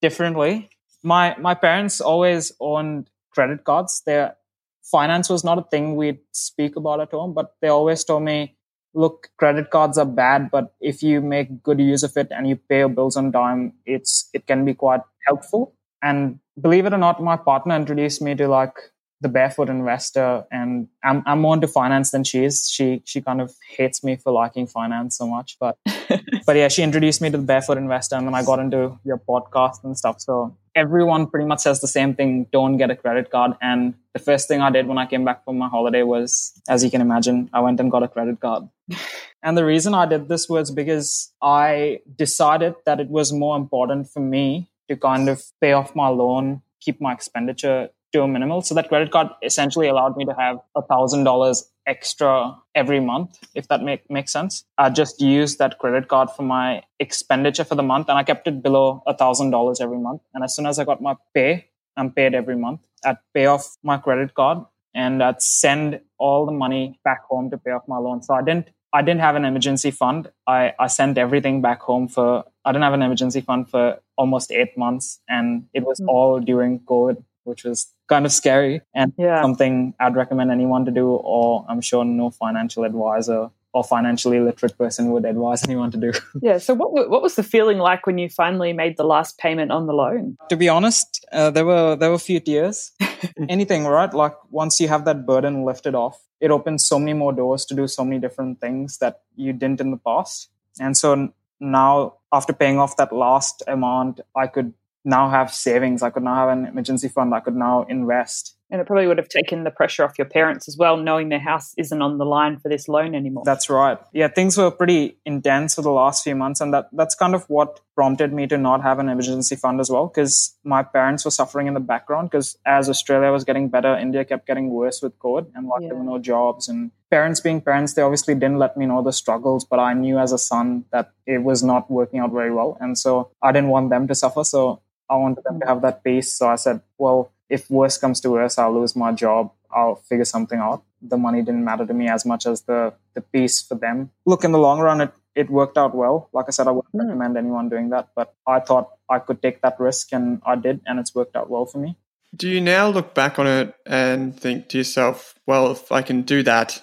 Differently. 0.00 0.70
My 1.02 1.36
my 1.38 1.54
parents 1.54 2.00
always 2.00 2.52
owned 2.60 3.10
credit 3.30 3.64
cards. 3.64 4.02
Their 4.06 4.36
finance 4.82 5.28
was 5.28 5.44
not 5.44 5.58
a 5.58 5.62
thing 5.62 5.96
we'd 5.96 6.20
speak 6.32 6.76
about 6.76 7.00
at 7.00 7.10
home, 7.10 7.34
but 7.34 7.54
they 7.60 7.68
always 7.68 8.04
told 8.04 8.22
me, 8.22 8.56
look, 8.94 9.28
credit 9.36 9.70
cards 9.70 9.98
are 9.98 10.06
bad, 10.06 10.50
but 10.50 10.74
if 10.80 11.02
you 11.02 11.20
make 11.20 11.62
good 11.62 11.80
use 11.80 12.02
of 12.02 12.16
it 12.16 12.28
and 12.30 12.48
you 12.48 12.56
pay 12.56 12.78
your 12.78 12.88
bills 12.88 13.16
on 13.16 13.32
time, 13.32 13.72
it's 13.84 14.28
it 14.32 14.46
can 14.46 14.64
be 14.64 14.74
quite 14.74 15.02
helpful. 15.26 15.74
And 16.02 16.38
believe 16.60 16.86
it 16.86 16.92
or 16.92 16.98
not, 16.98 17.22
my 17.22 17.36
partner 17.36 17.74
introduced 17.76 18.22
me 18.22 18.34
to 18.36 18.48
like 18.48 18.74
the 19.20 19.28
barefoot 19.28 19.68
investor 19.68 20.44
and 20.50 20.88
I'm, 21.02 21.22
I'm 21.26 21.40
more 21.40 21.54
into 21.54 21.68
finance 21.68 22.10
than 22.10 22.22
she 22.22 22.44
is 22.44 22.68
she 22.68 23.02
she 23.04 23.22
kind 23.22 23.40
of 23.40 23.54
hates 23.66 24.04
me 24.04 24.16
for 24.16 24.30
liking 24.30 24.66
finance 24.66 25.16
so 25.16 25.26
much 25.26 25.56
but 25.58 25.78
but 26.46 26.56
yeah 26.56 26.68
she 26.68 26.82
introduced 26.82 27.20
me 27.20 27.30
to 27.30 27.36
the 27.36 27.48
barefoot 27.50 27.78
investor 27.78 28.16
and 28.16 28.26
then 28.26 28.34
i 28.34 28.42
got 28.42 28.58
into 28.58 28.98
your 29.04 29.18
podcast 29.18 29.84
and 29.84 29.98
stuff. 29.98 30.20
So 30.20 30.56
everyone 30.74 31.26
pretty 31.26 31.46
much 31.46 31.60
says 31.60 31.80
the 31.80 31.88
same 31.88 32.14
thing 32.14 32.46
don't 32.52 32.76
get 32.76 32.90
a 32.90 32.96
credit 32.96 33.30
card. 33.30 33.52
And 33.60 33.94
the 34.12 34.18
first 34.18 34.48
thing 34.48 34.60
i 34.60 34.70
did 34.70 34.86
when 34.86 34.98
i 34.98 35.06
came 35.06 35.24
back 35.24 35.44
from 35.44 35.58
my 35.58 35.68
holiday 35.68 36.02
was 36.02 36.52
as 36.68 36.84
you 36.84 36.90
can 36.90 37.00
imagine 37.00 37.50
i 37.52 37.60
went 37.60 37.80
and 37.80 37.90
got 37.90 38.02
a 38.02 38.08
credit 38.08 38.40
card. 38.40 38.68
And 39.42 39.56
the 39.56 39.64
reason 39.64 39.94
i 39.94 40.06
did 40.06 40.28
this 40.28 40.48
was 40.48 40.70
because 40.70 41.32
i 41.40 42.00
decided 42.16 42.74
that 42.84 43.00
it 43.00 43.08
was 43.08 43.32
more 43.32 43.56
important 43.56 44.08
for 44.10 44.20
me 44.20 44.68
to 44.88 44.96
kind 44.96 45.28
of 45.28 45.44
pay 45.60 45.72
off 45.72 45.94
my 45.94 46.08
loan 46.08 46.62
keep 46.86 47.00
my 47.00 47.12
expenditure 47.12 47.90
to 48.12 48.22
a 48.22 48.28
minimal. 48.28 48.62
So 48.62 48.74
that 48.74 48.88
credit 48.88 49.10
card 49.10 49.28
essentially 49.42 49.88
allowed 49.88 50.16
me 50.16 50.24
to 50.24 50.34
have 50.34 50.58
a 50.74 50.82
thousand 50.82 51.24
dollars 51.24 51.68
extra 51.86 52.56
every 52.74 53.00
month, 53.00 53.38
if 53.54 53.68
that 53.68 53.82
make, 53.82 54.10
makes 54.10 54.32
sense. 54.32 54.64
I 54.76 54.90
just 54.90 55.20
used 55.20 55.58
that 55.58 55.78
credit 55.78 56.08
card 56.08 56.30
for 56.30 56.42
my 56.42 56.82
expenditure 56.98 57.64
for 57.64 57.74
the 57.74 57.82
month 57.82 58.08
and 58.08 58.18
I 58.18 58.24
kept 58.24 58.48
it 58.48 58.62
below 58.62 59.02
a 59.06 59.16
thousand 59.16 59.50
dollars 59.50 59.80
every 59.80 59.98
month. 59.98 60.22
And 60.34 60.42
as 60.44 60.54
soon 60.54 60.66
as 60.66 60.78
I 60.78 60.84
got 60.84 61.00
my 61.00 61.14
pay, 61.34 61.66
I'm 61.96 62.10
paid 62.10 62.34
every 62.34 62.56
month. 62.56 62.80
I'd 63.04 63.18
pay 63.32 63.46
off 63.46 63.76
my 63.82 63.96
credit 63.98 64.34
card 64.34 64.58
and 64.94 65.22
I'd 65.22 65.42
send 65.42 66.00
all 66.18 66.46
the 66.46 66.52
money 66.52 66.98
back 67.04 67.24
home 67.24 67.50
to 67.50 67.58
pay 67.58 67.70
off 67.70 67.86
my 67.86 67.98
loan. 67.98 68.22
So 68.22 68.34
I 68.34 68.42
didn't 68.42 68.70
I 68.92 69.02
didn't 69.02 69.20
have 69.20 69.36
an 69.36 69.44
emergency 69.44 69.90
fund. 69.90 70.30
I, 70.46 70.72
I 70.78 70.86
sent 70.86 71.18
everything 71.18 71.60
back 71.60 71.80
home 71.80 72.08
for 72.08 72.44
I 72.64 72.72
didn't 72.72 72.84
have 72.84 72.94
an 72.94 73.02
emergency 73.02 73.42
fund 73.42 73.68
for 73.68 73.98
almost 74.16 74.50
eight 74.50 74.76
months 74.76 75.20
and 75.28 75.66
it 75.74 75.84
was 75.84 76.00
mm. 76.00 76.08
all 76.08 76.40
during 76.40 76.80
COVID 76.80 77.22
which 77.44 77.64
was 77.64 77.92
kind 78.08 78.26
of 78.26 78.32
scary 78.32 78.80
and 78.94 79.12
yeah. 79.18 79.42
something 79.42 79.94
I'd 79.98 80.16
recommend 80.16 80.50
anyone 80.50 80.84
to 80.84 80.90
do, 80.90 81.08
or 81.08 81.64
I'm 81.68 81.80
sure 81.80 82.04
no 82.04 82.30
financial 82.30 82.84
advisor 82.84 83.50
or 83.76 83.84
financially 83.84 84.40
literate 84.40 84.76
person 84.78 85.10
would 85.10 85.26
advise 85.26 85.62
anyone 85.68 85.90
to 85.90 85.98
do. 85.98 86.12
Yeah. 86.40 86.58
So, 86.58 86.74
what 86.74 86.92
what 87.10 87.22
was 87.22 87.34
the 87.34 87.42
feeling 87.42 87.78
like 87.78 88.06
when 88.06 88.18
you 88.18 88.28
finally 88.28 88.72
made 88.72 88.96
the 88.96 89.04
last 89.04 89.38
payment 89.38 89.70
on 89.70 89.86
the 89.86 89.92
loan? 89.92 90.36
To 90.48 90.56
be 90.56 90.68
honest, 90.68 91.24
uh, 91.32 91.50
there 91.50 91.66
were 91.66 91.96
there 91.96 92.08
were 92.08 92.16
a 92.16 92.26
few 92.30 92.40
tears. 92.40 92.92
Anything, 93.48 93.84
right? 93.84 94.12
Like 94.12 94.34
once 94.50 94.80
you 94.80 94.88
have 94.88 95.04
that 95.04 95.26
burden 95.26 95.64
lifted 95.64 95.94
off, 95.94 96.22
it 96.40 96.50
opens 96.50 96.86
so 96.86 96.98
many 96.98 97.12
more 97.12 97.32
doors 97.32 97.64
to 97.66 97.74
do 97.74 97.86
so 97.88 98.04
many 98.04 98.18
different 98.18 98.60
things 98.60 98.98
that 98.98 99.22
you 99.36 99.52
didn't 99.52 99.80
in 99.80 99.90
the 99.90 99.96
past. 99.96 100.48
And 100.78 100.96
so 100.96 101.32
now, 101.60 102.14
after 102.32 102.52
paying 102.52 102.78
off 102.78 102.96
that 102.96 103.12
last 103.12 103.62
amount, 103.66 104.20
I 104.34 104.46
could 104.46 104.74
now 105.06 105.30
have 105.30 105.54
savings. 105.54 106.02
I 106.02 106.10
could 106.10 106.24
now 106.24 106.34
have 106.34 106.48
an 106.48 106.66
emergency 106.66 107.08
fund. 107.08 107.32
I 107.34 107.40
could 107.40 107.56
now 107.56 107.84
invest. 107.88 108.54
And 108.68 108.80
it 108.80 108.86
probably 108.88 109.06
would 109.06 109.18
have 109.18 109.28
taken 109.28 109.62
the 109.62 109.70
pressure 109.70 110.02
off 110.02 110.18
your 110.18 110.26
parents 110.26 110.66
as 110.66 110.76
well, 110.76 110.96
knowing 110.96 111.28
their 111.28 111.38
house 111.38 111.72
isn't 111.78 112.02
on 112.02 112.18
the 112.18 112.24
line 112.24 112.58
for 112.58 112.68
this 112.68 112.88
loan 112.88 113.14
anymore. 113.14 113.44
That's 113.46 113.70
right. 113.70 113.96
Yeah, 114.12 114.26
things 114.26 114.58
were 114.58 114.72
pretty 114.72 115.18
intense 115.24 115.76
for 115.76 115.82
the 115.82 115.92
last 115.92 116.24
few 116.24 116.34
months. 116.34 116.60
And 116.60 116.74
that, 116.74 116.88
that's 116.92 117.14
kind 117.14 117.36
of 117.36 117.48
what 117.48 117.78
prompted 117.94 118.32
me 118.32 118.48
to 118.48 118.58
not 118.58 118.82
have 118.82 118.98
an 118.98 119.08
emergency 119.08 119.54
fund 119.54 119.80
as 119.80 119.88
well, 119.88 120.08
because 120.08 120.56
my 120.64 120.82
parents 120.82 121.24
were 121.24 121.30
suffering 121.30 121.68
in 121.68 121.74
the 121.74 121.80
background. 121.80 122.28
Because 122.28 122.58
as 122.66 122.88
Australia 122.88 123.30
was 123.30 123.44
getting 123.44 123.68
better, 123.68 123.96
India 123.96 124.24
kept 124.24 124.48
getting 124.48 124.70
worse 124.70 125.00
with 125.00 125.16
COVID 125.20 125.46
and 125.54 125.68
like 125.68 125.82
yeah. 125.82 125.88
there 125.90 125.96
were 125.98 126.04
no 126.04 126.18
jobs. 126.18 126.68
And 126.68 126.90
parents 127.08 127.38
being 127.38 127.60
parents, 127.60 127.94
they 127.94 128.02
obviously 128.02 128.34
didn't 128.34 128.58
let 128.58 128.76
me 128.76 128.84
know 128.84 129.00
the 129.00 129.12
struggles, 129.12 129.64
but 129.64 129.78
I 129.78 129.94
knew 129.94 130.18
as 130.18 130.32
a 130.32 130.38
son 130.38 130.86
that 130.90 131.12
it 131.24 131.44
was 131.44 131.62
not 131.62 131.88
working 131.88 132.18
out 132.18 132.32
very 132.32 132.52
well. 132.52 132.76
And 132.80 132.98
so 132.98 133.30
I 133.40 133.52
didn't 133.52 133.70
want 133.70 133.90
them 133.90 134.08
to 134.08 134.14
suffer. 134.16 134.42
So 134.42 134.82
I 135.08 135.16
wanted 135.16 135.44
them 135.44 135.60
to 135.60 135.66
have 135.66 135.82
that 135.82 136.02
peace. 136.02 136.32
So 136.32 136.48
I 136.48 136.56
said, 136.56 136.80
well, 136.98 137.32
if 137.48 137.70
worse 137.70 137.98
comes 137.98 138.20
to 138.20 138.30
worse, 138.30 138.58
I'll 138.58 138.74
lose 138.74 138.96
my 138.96 139.12
job. 139.12 139.52
I'll 139.70 139.96
figure 139.96 140.24
something 140.24 140.58
out. 140.58 140.82
The 141.02 141.16
money 141.16 141.42
didn't 141.42 141.64
matter 141.64 141.86
to 141.86 141.94
me 141.94 142.08
as 142.08 142.24
much 142.24 142.46
as 142.46 142.62
the, 142.62 142.94
the 143.14 143.20
peace 143.20 143.62
for 143.62 143.74
them. 143.74 144.10
Look, 144.24 144.44
in 144.44 144.52
the 144.52 144.58
long 144.58 144.80
run, 144.80 145.00
it, 145.00 145.12
it 145.34 145.50
worked 145.50 145.76
out 145.76 145.94
well. 145.94 146.28
Like 146.32 146.46
I 146.48 146.50
said, 146.50 146.66
I 146.66 146.70
wouldn't 146.70 146.94
mm. 146.94 147.00
recommend 147.00 147.36
anyone 147.36 147.68
doing 147.68 147.90
that, 147.90 148.08
but 148.16 148.34
I 148.46 148.60
thought 148.60 148.90
I 149.08 149.18
could 149.18 149.42
take 149.42 149.62
that 149.62 149.78
risk 149.78 150.12
and 150.12 150.40
I 150.44 150.56
did, 150.56 150.80
and 150.86 150.98
it's 150.98 151.14
worked 151.14 151.36
out 151.36 151.50
well 151.50 151.66
for 151.66 151.78
me. 151.78 151.96
Do 152.34 152.48
you 152.48 152.60
now 152.60 152.88
look 152.88 153.14
back 153.14 153.38
on 153.38 153.46
it 153.46 153.74
and 153.86 154.38
think 154.38 154.68
to 154.68 154.78
yourself, 154.78 155.34
well, 155.46 155.70
if 155.70 155.92
I 155.92 156.02
can 156.02 156.22
do 156.22 156.42
that, 156.42 156.82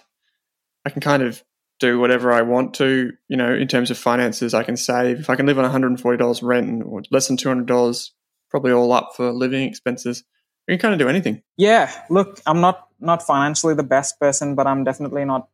I 0.86 0.90
can 0.90 1.02
kind 1.02 1.24
of 1.24 1.44
do 1.84 2.00
whatever 2.00 2.32
I 2.32 2.42
want 2.42 2.74
to, 2.76 3.12
you 3.28 3.38
know, 3.38 3.54
in 3.54 3.68
terms 3.68 3.92
of 3.92 3.98
finances. 3.98 4.54
I 4.54 4.64
can 4.64 4.78
save. 4.78 5.20
If 5.20 5.30
I 5.30 5.36
can 5.36 5.46
live 5.46 5.60
on 5.60 5.70
$140 5.70 6.44
rent 6.44 6.84
or 6.86 7.04
less 7.12 7.28
than 7.28 7.38
$200, 7.38 8.10
probably 8.50 8.72
all 8.72 8.92
up 8.94 9.12
for 9.16 9.32
living 9.32 9.68
expenses, 9.68 10.24
you 10.68 10.78
can 10.78 10.82
kind 10.82 10.94
of 10.94 11.00
do 11.00 11.10
anything. 11.10 11.44
Yeah. 11.58 11.92
Look, 12.10 12.40
I'm 12.46 12.62
not 12.62 12.88
not 13.00 13.22
financially 13.22 13.76
the 13.76 13.84
best 13.84 14.20
person, 14.20 14.56
but 14.56 14.66
I'm 14.66 14.84
definitely 14.84 15.26
not 15.26 15.50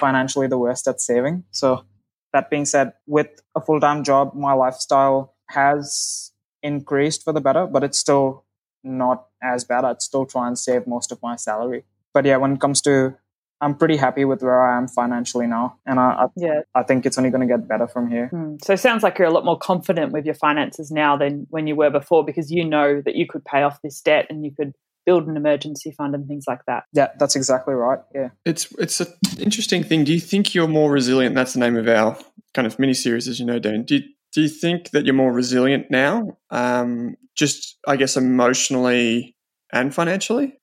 financially 0.00 0.46
the 0.46 0.58
worst 0.58 0.88
at 0.88 1.00
saving. 1.00 1.44
So 1.50 1.84
that 2.32 2.48
being 2.50 2.64
said, 2.64 2.92
with 3.06 3.28
a 3.54 3.60
full 3.60 3.80
time 3.80 4.02
job, 4.02 4.34
my 4.34 4.54
lifestyle 4.54 5.34
has 5.50 6.32
increased 6.62 7.22
for 7.22 7.32
the 7.32 7.40
better, 7.40 7.66
but 7.66 7.84
it's 7.84 7.98
still 7.98 8.44
not 8.82 9.26
as 9.42 9.64
bad. 9.64 9.84
I'd 9.84 10.02
still 10.02 10.26
try 10.26 10.48
and 10.48 10.58
save 10.58 10.86
most 10.86 11.12
of 11.12 11.22
my 11.22 11.36
salary. 11.36 11.84
But 12.14 12.24
yeah, 12.24 12.38
when 12.38 12.54
it 12.54 12.60
comes 12.60 12.80
to 12.82 13.16
I'm 13.60 13.74
pretty 13.74 13.96
happy 13.96 14.24
with 14.24 14.42
where 14.42 14.62
I 14.62 14.78
am 14.78 14.86
financially 14.88 15.46
now, 15.46 15.78
and 15.84 15.98
I, 15.98 16.10
I 16.10 16.26
yeah 16.36 16.60
I 16.74 16.82
think 16.82 17.06
it's 17.06 17.18
only 17.18 17.30
going 17.30 17.46
to 17.46 17.52
get 17.52 17.68
better 17.68 17.88
from 17.88 18.10
here. 18.10 18.30
Mm. 18.32 18.64
So 18.64 18.74
it 18.74 18.78
sounds 18.78 19.02
like 19.02 19.18
you're 19.18 19.28
a 19.28 19.32
lot 19.32 19.44
more 19.44 19.58
confident 19.58 20.12
with 20.12 20.24
your 20.24 20.34
finances 20.34 20.90
now 20.90 21.16
than 21.16 21.46
when 21.50 21.66
you 21.66 21.74
were 21.74 21.90
before, 21.90 22.24
because 22.24 22.50
you 22.50 22.64
know 22.64 23.02
that 23.04 23.16
you 23.16 23.26
could 23.26 23.44
pay 23.44 23.62
off 23.62 23.80
this 23.82 24.00
debt 24.00 24.26
and 24.30 24.44
you 24.44 24.52
could 24.54 24.74
build 25.06 25.26
an 25.26 25.36
emergency 25.36 25.90
fund 25.90 26.14
and 26.14 26.28
things 26.28 26.44
like 26.46 26.60
that. 26.66 26.84
Yeah, 26.92 27.08
that's 27.18 27.34
exactly 27.34 27.74
right. 27.74 27.98
Yeah, 28.14 28.28
it's 28.44 28.70
it's 28.78 29.00
an 29.00 29.08
interesting 29.38 29.82
thing. 29.82 30.04
Do 30.04 30.12
you 30.12 30.20
think 30.20 30.54
you're 30.54 30.68
more 30.68 30.90
resilient? 30.90 31.34
That's 31.34 31.54
the 31.54 31.60
name 31.60 31.76
of 31.76 31.88
our 31.88 32.16
kind 32.54 32.66
of 32.66 32.78
mini 32.78 32.94
series, 32.94 33.26
as 33.26 33.40
you 33.40 33.46
know, 33.46 33.58
Dan. 33.58 33.84
Do 33.84 33.96
you, 33.96 34.02
do 34.34 34.42
you 34.42 34.48
think 34.48 34.90
that 34.90 35.04
you're 35.04 35.14
more 35.14 35.32
resilient 35.32 35.90
now? 35.90 36.36
Um, 36.50 37.16
just 37.34 37.78
I 37.86 37.96
guess 37.96 38.16
emotionally 38.16 39.34
and 39.72 39.94
financially. 39.94 40.60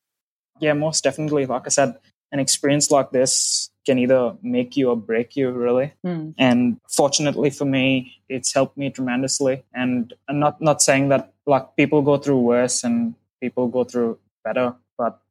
Yeah, 0.62 0.74
most 0.74 1.04
definitely. 1.04 1.46
Like 1.46 1.64
I 1.66 1.70
said, 1.70 1.96
an 2.36 2.42
experience 2.42 2.92
like 2.92 3.12
this 3.12 3.70
can 3.86 3.98
either 3.98 4.36
make 4.42 4.76
you 4.76 4.90
or 4.90 4.98
break 4.98 5.38
you 5.38 5.52
really. 5.52 5.94
Mm. 6.06 6.34
and 6.38 6.78
fortunately 6.90 7.50
for 7.50 7.66
me 7.66 7.88
it's 8.28 8.54
helped 8.54 8.78
me 8.78 8.90
tremendously. 8.90 9.64
And 9.74 10.14
I'm 10.28 10.40
not 10.40 10.60
not 10.60 10.82
saying 10.82 11.10
that 11.10 11.32
like 11.46 11.66
people 11.78 12.02
go 12.02 12.18
through 12.18 12.42
worse 12.54 12.84
and 12.84 13.16
people 13.42 13.68
go 13.78 13.86
through 13.86 14.20
better 14.44 14.76
but 14.98 15.22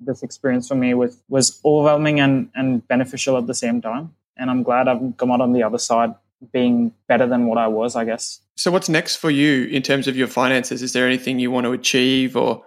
this 0.00 0.22
experience 0.22 0.66
for 0.66 0.78
me 0.84 0.94
was 0.94 1.22
was 1.28 1.60
overwhelming 1.64 2.18
and 2.18 2.48
and 2.54 2.68
beneficial 2.88 3.36
at 3.36 3.46
the 3.46 3.58
same 3.64 3.82
time. 3.82 4.14
And 4.38 4.50
i'm 4.50 4.62
glad 4.68 4.88
i've 4.88 5.04
come 5.18 5.30
out 5.34 5.42
on 5.46 5.52
the 5.52 5.62
other 5.68 5.82
side 5.90 6.14
being 6.52 6.92
better 7.08 7.26
than 7.32 7.46
what 7.48 7.58
i 7.58 7.68
was 7.78 7.94
i 8.02 8.04
guess. 8.10 8.40
So 8.56 8.70
what's 8.70 8.88
next 8.88 9.16
for 9.16 9.30
you 9.30 9.52
in 9.76 9.82
terms 9.82 10.06
of 10.08 10.16
your 10.16 10.28
finances? 10.28 10.82
Is 10.82 10.92
there 10.94 11.06
anything 11.06 11.40
you 11.40 11.50
want 11.50 11.64
to 11.66 11.72
achieve 11.72 12.36
or 12.36 12.64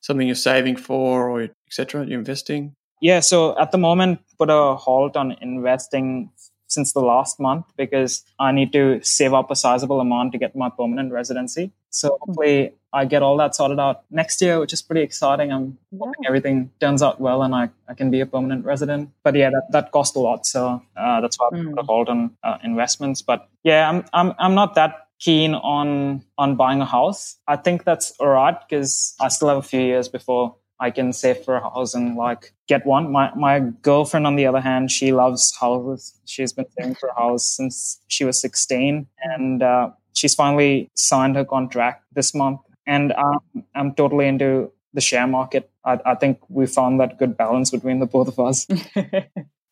something 0.00 0.26
you're 0.26 0.46
saving 0.50 0.76
for 0.76 1.28
or 1.30 1.48
etc 1.68 2.06
you're 2.06 2.18
investing 2.18 2.74
yeah, 3.00 3.20
so 3.20 3.58
at 3.58 3.72
the 3.72 3.78
moment, 3.78 4.20
put 4.38 4.50
a 4.50 4.76
halt 4.76 5.16
on 5.16 5.36
investing 5.40 6.30
since 6.70 6.92
the 6.92 7.00
last 7.00 7.40
month 7.40 7.66
because 7.76 8.24
I 8.38 8.52
need 8.52 8.72
to 8.72 9.00
save 9.02 9.34
up 9.34 9.50
a 9.50 9.56
sizable 9.56 10.00
amount 10.00 10.32
to 10.32 10.38
get 10.38 10.54
my 10.54 10.70
permanent 10.70 11.12
residency. 11.12 11.72
So 11.90 12.08
hmm. 12.08 12.14
hopefully 12.20 12.74
I 12.92 13.04
get 13.04 13.22
all 13.22 13.36
that 13.38 13.54
sorted 13.54 13.80
out 13.80 14.02
next 14.10 14.40
year, 14.40 14.58
which 14.60 14.72
is 14.72 14.82
pretty 14.82 15.02
exciting. 15.02 15.52
I'm 15.52 15.78
yeah. 15.90 15.98
hoping 15.98 16.26
everything 16.26 16.70
turns 16.80 17.02
out 17.02 17.20
well 17.20 17.42
and 17.42 17.54
I, 17.54 17.70
I 17.88 17.94
can 17.94 18.10
be 18.10 18.20
a 18.20 18.26
permanent 18.26 18.64
resident. 18.64 19.10
But 19.24 19.34
yeah, 19.34 19.50
that, 19.50 19.66
that 19.70 19.92
cost 19.92 20.16
a 20.16 20.20
lot. 20.20 20.46
So 20.46 20.82
uh, 20.96 21.20
that's 21.20 21.38
why 21.38 21.48
I 21.52 21.62
put 21.62 21.78
a 21.78 21.82
hold 21.82 22.08
on 22.08 22.36
uh, 22.42 22.58
investments. 22.62 23.22
But 23.22 23.48
yeah, 23.64 23.88
I'm, 23.88 24.04
I'm, 24.12 24.34
I'm 24.38 24.54
not 24.54 24.74
that 24.76 25.08
keen 25.18 25.54
on, 25.54 26.24
on 26.38 26.56
buying 26.56 26.80
a 26.80 26.86
house. 26.86 27.36
I 27.46 27.56
think 27.56 27.84
that's 27.84 28.12
all 28.20 28.28
right 28.28 28.56
because 28.68 29.14
I 29.20 29.28
still 29.28 29.48
have 29.48 29.58
a 29.58 29.62
few 29.62 29.80
years 29.80 30.08
before 30.08 30.56
I 30.80 30.90
can 30.90 31.12
save 31.12 31.44
for 31.44 31.56
a 31.56 31.60
house 31.60 31.94
and 31.94 32.16
like 32.16 32.52
get 32.66 32.86
one. 32.86 33.12
My 33.12 33.32
my 33.34 33.60
girlfriend, 33.82 34.26
on 34.26 34.36
the 34.36 34.46
other 34.46 34.60
hand, 34.60 34.90
she 34.90 35.12
loves 35.12 35.54
houses. 35.60 36.18
She's 36.24 36.52
been 36.52 36.66
saving 36.78 36.94
for 36.96 37.10
a 37.10 37.14
house 37.14 37.44
since 37.44 38.00
she 38.08 38.24
was 38.24 38.40
16, 38.40 39.06
and 39.22 39.62
uh, 39.62 39.90
she's 40.14 40.34
finally 40.34 40.90
signed 40.94 41.36
her 41.36 41.44
contract 41.44 42.04
this 42.14 42.34
month. 42.34 42.60
And 42.86 43.12
I'm 43.12 43.64
I'm 43.74 43.94
totally 43.94 44.26
into 44.26 44.72
the 44.94 45.00
share 45.00 45.26
market. 45.26 45.70
I, 45.84 45.98
I 46.04 46.14
think 46.14 46.38
we 46.48 46.66
found 46.66 47.00
that 47.00 47.18
good 47.18 47.36
balance 47.36 47.70
between 47.70 48.00
the 48.00 48.06
both 48.06 48.28
of 48.28 48.40
us. 48.40 48.66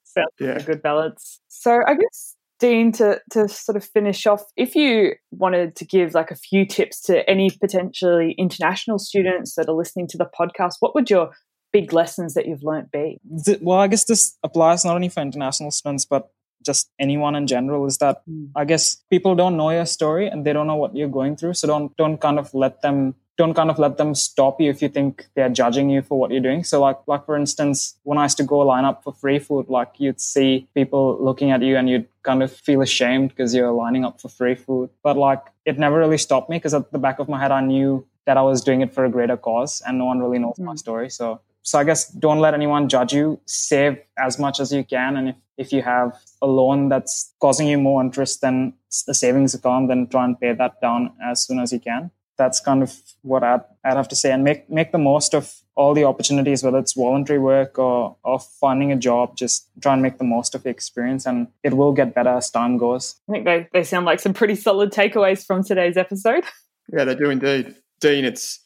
Sounds 0.05 0.38
yeah. 0.40 0.57
a 0.57 0.62
good 0.62 0.83
balance. 0.83 1.40
So 1.49 1.81
I 1.87 1.94
guess 1.94 2.37
Dean, 2.59 2.92
to, 2.92 3.21
to 3.31 3.49
sort 3.49 3.77
of 3.77 3.85
finish 3.85 4.27
off, 4.27 4.42
if 4.57 4.75
you 4.75 5.12
wanted 5.31 5.77
to 5.77 5.85
give 5.85 6.14
like 6.14 6.31
a 6.31 6.37
few 6.37 6.66
tips 6.66 7.01
to 7.03 7.29
any 7.29 7.51
potentially 7.51 8.35
international 8.37 8.99
students 8.99 9.55
that 9.55 9.68
are 9.68 9.75
listening 9.75 10.09
to 10.09 10.18
the 10.18 10.29
podcast, 10.38 10.75
what 10.81 10.94
would 10.94 11.09
your 11.09 11.31
big 11.73 11.92
lessons 11.92 12.35
that 12.35 12.47
you've 12.47 12.62
learnt 12.62 12.90
be? 12.90 13.18
Well, 13.61 13.79
I 13.79 13.87
guess 13.87 14.05
this 14.05 14.37
applies 14.42 14.85
not 14.85 14.97
only 14.97 15.09
for 15.09 15.21
international 15.21 15.71
students, 15.71 16.05
but 16.05 16.31
just 16.64 16.90
anyone 16.99 17.35
in 17.37 17.47
general 17.47 17.87
is 17.87 17.99
that 17.99 18.23
mm. 18.29 18.51
I 18.57 18.64
guess 18.64 19.03
people 19.11 19.35
don't 19.35 19.57
know 19.57 19.71
your 19.71 19.87
story 19.87 20.27
and 20.27 20.44
they 20.44 20.53
don't 20.53 20.66
know 20.66 20.77
what 20.77 20.97
you're 20.97 21.09
going 21.09 21.37
through. 21.37 21.55
So 21.55 21.66
don't 21.66 21.97
don't 21.97 22.21
kind 22.21 22.38
of 22.38 22.53
let 22.53 22.83
them 22.83 23.14
don't 23.38 23.55
kind 23.55 23.70
of 23.70 23.79
let 23.79 23.96
them 23.96 24.16
stop 24.16 24.61
you 24.61 24.68
if 24.68 24.83
you 24.83 24.88
think 24.88 25.27
they're 25.35 25.48
judging 25.48 25.88
you 25.88 26.03
for 26.03 26.18
what 26.18 26.33
you're 26.33 26.42
doing. 26.42 26.64
So 26.64 26.81
like 26.81 26.98
like 27.07 27.24
for 27.24 27.37
instance, 27.37 27.96
when 28.03 28.18
I 28.18 28.24
used 28.24 28.37
to 28.38 28.42
go 28.42 28.59
line 28.59 28.85
up 28.85 29.05
for 29.05 29.12
free 29.12 29.38
food, 29.38 29.68
like 29.68 29.92
you'd 29.98 30.20
see 30.20 30.68
people 30.74 31.16
looking 31.20 31.53
at 31.53 31.62
you 31.62 31.77
and 31.77 31.88
you'd 31.88 32.09
kind 32.24 32.42
of 32.42 32.53
feel 32.53 32.83
ashamed 32.83 33.31
because 33.31 33.55
you're 33.55 33.72
lining 33.72 34.05
up 34.05 34.20
for 34.20 34.29
free 34.29 34.57
food. 34.57 34.90
But 35.05 35.16
like 35.16 35.42
it 35.64 35.79
never 35.79 35.98
really 35.98 36.18
stopped 36.18 36.51
me 36.51 36.57
because 36.57 36.74
at 36.74 36.90
the 36.90 36.98
back 36.98 37.20
of 37.20 37.29
my 37.29 37.40
head 37.40 37.53
I 37.53 37.61
knew 37.61 38.05
that 38.27 38.37
I 38.37 38.42
was 38.42 38.61
doing 38.61 38.81
it 38.81 38.92
for 38.92 39.05
a 39.05 39.09
greater 39.09 39.37
cause 39.37 39.81
and 39.87 39.98
no 39.98 40.05
one 40.05 40.18
really 40.18 40.40
knows 40.40 40.57
mm. 40.59 40.64
my 40.64 40.74
story. 40.74 41.09
So 41.09 41.40
so 41.62 41.79
I 41.79 41.85
guess 41.85 42.09
don't 42.09 42.40
let 42.40 42.55
anyone 42.55 42.88
judge 42.88 43.12
you. 43.12 43.40
Save 43.46 43.98
as 44.18 44.38
much 44.38 44.59
as 44.59 44.72
you 44.72 44.83
can. 44.83 45.16
And 45.16 45.29
if, 45.29 45.37
if 45.59 45.72
you 45.72 45.83
have 45.83 46.18
a 46.42 46.46
loan 46.46 46.88
that's 46.88 47.35
causing 47.40 47.68
you 47.68 47.79
more 47.79 48.01
interest 48.03 48.40
than 48.40 48.72
the 49.07 49.14
savings 49.14 49.55
account, 49.55 49.88
then 49.88 50.09
try 50.09 50.24
and 50.24 50.40
pay 50.40 50.55
that 50.55 50.81
down 50.81 51.12
as 51.22 51.44
soon 51.46 51.61
as 51.61 51.72
you 51.72 51.79
can 51.79 52.11
that's 52.38 52.61
kind 52.61 52.83
of 52.83 52.94
what 53.22 53.42
I'd, 53.42 53.61
I'd 53.85 53.96
have 53.96 54.09
to 54.09 54.16
say 54.16 54.33
and 54.33 54.44
make 54.44 54.70
make 54.70 54.92
the 54.92 54.98
most 54.98 55.35
of 55.35 55.55
all 55.74 55.92
the 55.92 56.05
opportunities 56.05 56.62
whether 56.62 56.79
it's 56.79 56.94
voluntary 56.94 57.38
work 57.38 57.79
or, 57.79 58.16
or 58.22 58.38
finding 58.38 58.90
a 58.92 58.96
job 58.96 59.37
just 59.37 59.68
try 59.83 59.92
and 59.92 60.01
make 60.01 60.18
the 60.18 60.24
most 60.24 60.55
of 60.55 60.62
the 60.62 60.70
experience 60.70 61.27
and 61.27 61.48
it 61.62 61.74
will 61.74 61.92
get 61.92 62.14
better 62.14 62.31
as 62.31 62.51
time 62.51 62.79
goes. 62.79 63.16
I 63.29 63.33
think 63.33 63.44
they, 63.44 63.68
they 63.72 63.85
sound 63.85 64.07
like 64.07 64.20
some 64.20 64.33
pretty 64.33 64.55
solid 64.55 64.92
takeaways 64.92 65.44
from 65.44 65.62
today's 65.62 65.98
episode. 65.98 66.44
Yeah 66.90 67.05
they 67.05 67.16
do 67.16 67.29
indeed. 67.29 67.74
Dean 68.01 68.24
it's 68.24 68.61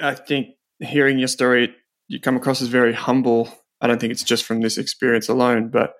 i 0.00 0.14
think 0.14 0.54
hearing 0.78 1.18
your 1.18 1.28
story 1.28 1.74
you 2.08 2.18
come 2.18 2.36
across 2.36 2.62
as 2.62 2.68
very 2.68 2.94
humble. 2.94 3.52
I 3.82 3.86
don't 3.86 4.00
think 4.00 4.10
it's 4.10 4.24
just 4.24 4.44
from 4.44 4.62
this 4.62 4.78
experience 4.78 5.28
alone 5.28 5.68
but 5.68 5.96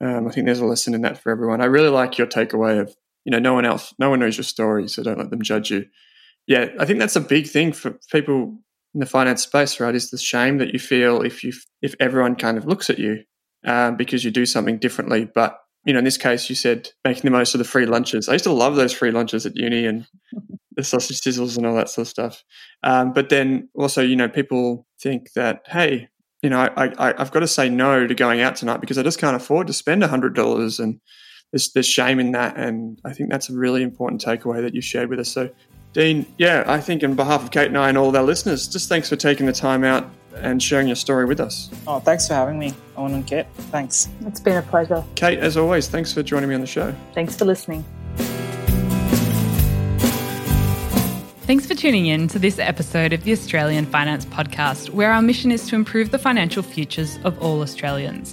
um, 0.00 0.28
i 0.28 0.30
think 0.30 0.46
there's 0.46 0.60
a 0.60 0.64
lesson 0.64 0.94
in 0.94 1.02
that 1.02 1.18
for 1.18 1.32
everyone. 1.32 1.60
I 1.60 1.64
really 1.64 1.88
like 1.88 2.18
your 2.18 2.28
takeaway 2.28 2.78
of 2.80 2.94
you 3.24 3.32
know 3.32 3.38
no 3.38 3.54
one 3.54 3.64
else 3.64 3.92
no 3.98 4.10
one 4.10 4.20
knows 4.20 4.36
your 4.36 4.44
story 4.44 4.88
so 4.88 5.02
don't 5.02 5.18
let 5.18 5.30
them 5.30 5.42
judge 5.42 5.70
you 5.70 5.86
yeah, 6.46 6.68
I 6.78 6.84
think 6.84 6.98
that's 6.98 7.16
a 7.16 7.20
big 7.20 7.46
thing 7.46 7.72
for 7.72 7.98
people 8.10 8.58
in 8.94 9.00
the 9.00 9.06
finance 9.06 9.42
space, 9.42 9.78
right? 9.78 9.94
Is 9.94 10.10
the 10.10 10.18
shame 10.18 10.58
that 10.58 10.72
you 10.72 10.78
feel 10.78 11.22
if 11.22 11.44
you 11.44 11.52
if 11.82 11.94
everyone 12.00 12.36
kind 12.36 12.58
of 12.58 12.66
looks 12.66 12.90
at 12.90 12.98
you 12.98 13.22
um, 13.64 13.96
because 13.96 14.24
you 14.24 14.30
do 14.30 14.46
something 14.46 14.78
differently. 14.78 15.24
But 15.32 15.58
you 15.84 15.92
know, 15.92 15.98
in 15.98 16.04
this 16.04 16.18
case, 16.18 16.48
you 16.48 16.56
said 16.56 16.90
making 17.04 17.22
the 17.22 17.30
most 17.30 17.54
of 17.54 17.58
the 17.58 17.64
free 17.64 17.86
lunches. 17.86 18.28
I 18.28 18.32
used 18.32 18.44
to 18.44 18.52
love 18.52 18.76
those 18.76 18.92
free 18.92 19.10
lunches 19.10 19.46
at 19.46 19.56
uni 19.56 19.86
and 19.86 20.06
the 20.76 20.84
sausage 20.84 21.20
sizzles 21.20 21.56
and 21.56 21.66
all 21.66 21.74
that 21.74 21.88
sort 21.88 22.06
of 22.06 22.10
stuff. 22.10 22.44
Um, 22.82 23.12
but 23.12 23.28
then 23.28 23.68
also, 23.74 24.02
you 24.02 24.16
know, 24.16 24.28
people 24.28 24.86
think 25.00 25.32
that 25.34 25.62
hey, 25.66 26.08
you 26.42 26.50
know, 26.50 26.60
I, 26.60 26.86
I 26.98 27.14
I've 27.16 27.32
got 27.32 27.40
to 27.40 27.48
say 27.48 27.68
no 27.68 28.06
to 28.06 28.14
going 28.14 28.40
out 28.40 28.56
tonight 28.56 28.80
because 28.80 28.98
I 28.98 29.02
just 29.02 29.20
can't 29.20 29.36
afford 29.36 29.66
to 29.68 29.72
spend 29.72 30.02
a 30.02 30.08
hundred 30.08 30.34
dollars 30.34 30.80
and 30.80 31.00
there's, 31.52 31.72
there's 31.72 31.86
shame 31.86 32.20
in 32.20 32.32
that. 32.32 32.56
And 32.56 33.00
I 33.04 33.12
think 33.12 33.30
that's 33.30 33.50
a 33.50 33.54
really 33.54 33.82
important 33.82 34.24
takeaway 34.24 34.62
that 34.62 34.74
you 34.74 34.80
shared 34.80 35.08
with 35.08 35.18
us. 35.18 35.28
So 35.28 35.50
Dean, 35.92 36.24
yeah, 36.38 36.64
I 36.66 36.80
think 36.80 37.02
on 37.02 37.14
behalf 37.14 37.42
of 37.42 37.50
Kate 37.50 37.66
and 37.66 37.76
I 37.76 37.88
and 37.88 37.98
all 37.98 38.08
of 38.08 38.14
our 38.14 38.22
listeners, 38.22 38.68
just 38.68 38.88
thanks 38.88 39.08
for 39.08 39.16
taking 39.16 39.46
the 39.46 39.52
time 39.52 39.82
out 39.82 40.08
and 40.36 40.62
sharing 40.62 40.86
your 40.86 40.96
story 40.96 41.24
with 41.24 41.40
us. 41.40 41.68
Oh, 41.86 41.98
thanks 41.98 42.28
for 42.28 42.34
having 42.34 42.58
me, 42.58 42.72
Owen 42.96 43.14
and 43.14 43.26
Kate. 43.26 43.46
Thanks. 43.72 44.08
It's 44.24 44.38
been 44.38 44.56
a 44.56 44.62
pleasure. 44.62 45.02
Kate, 45.16 45.40
as 45.40 45.56
always, 45.56 45.88
thanks 45.88 46.12
for 46.12 46.22
joining 46.22 46.48
me 46.48 46.54
on 46.54 46.60
the 46.60 46.66
show. 46.66 46.94
Thanks 47.12 47.36
for 47.36 47.44
listening. 47.44 47.84
Thanks 51.42 51.66
for 51.66 51.74
tuning 51.74 52.06
in 52.06 52.28
to 52.28 52.38
this 52.38 52.60
episode 52.60 53.12
of 53.12 53.24
the 53.24 53.32
Australian 53.32 53.84
Finance 53.84 54.24
Podcast, 54.26 54.90
where 54.90 55.10
our 55.10 55.20
mission 55.20 55.50
is 55.50 55.66
to 55.66 55.74
improve 55.74 56.12
the 56.12 56.18
financial 56.18 56.62
futures 56.62 57.18
of 57.24 57.36
all 57.42 57.60
Australians. 57.62 58.32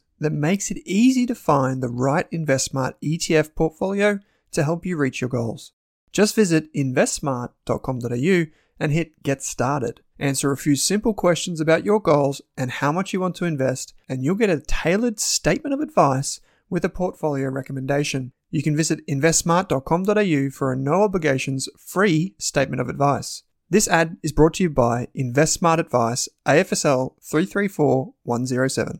that 0.21 0.31
makes 0.31 0.71
it 0.71 0.77
easy 0.85 1.25
to 1.25 1.35
find 1.35 1.81
the 1.81 1.89
right 1.89 2.29
InvestSmart 2.31 2.93
ETF 3.03 3.55
portfolio 3.55 4.19
to 4.51 4.63
help 4.63 4.85
you 4.85 4.95
reach 4.95 5.19
your 5.19 5.29
goals. 5.29 5.73
Just 6.11 6.35
visit 6.35 6.71
investsmart.com.au 6.73 8.45
and 8.79 8.91
hit 8.91 9.23
Get 9.23 9.41
Started. 9.41 10.01
Answer 10.19 10.51
a 10.51 10.57
few 10.57 10.75
simple 10.75 11.13
questions 11.13 11.59
about 11.59 11.83
your 11.83 11.99
goals 11.99 12.41
and 12.55 12.69
how 12.69 12.91
much 12.91 13.13
you 13.13 13.19
want 13.19 13.35
to 13.37 13.45
invest, 13.45 13.93
and 14.07 14.23
you'll 14.23 14.35
get 14.35 14.49
a 14.49 14.61
tailored 14.61 15.19
statement 15.19 15.73
of 15.73 15.79
advice 15.79 16.39
with 16.69 16.85
a 16.85 16.89
portfolio 16.89 17.49
recommendation. 17.49 18.31
You 18.51 18.61
can 18.61 18.77
visit 18.77 19.05
investsmart.com.au 19.07 20.49
for 20.51 20.71
a 20.71 20.77
no 20.77 21.01
obligations 21.01 21.67
free 21.77 22.35
statement 22.37 22.81
of 22.81 22.89
advice. 22.89 23.43
This 23.69 23.87
ad 23.87 24.17
is 24.21 24.33
brought 24.33 24.55
to 24.55 24.63
you 24.63 24.69
by 24.69 25.07
InvestSmart 25.17 25.79
Advice 25.79 26.27
AFSL 26.45 27.15
334107. 27.21 28.99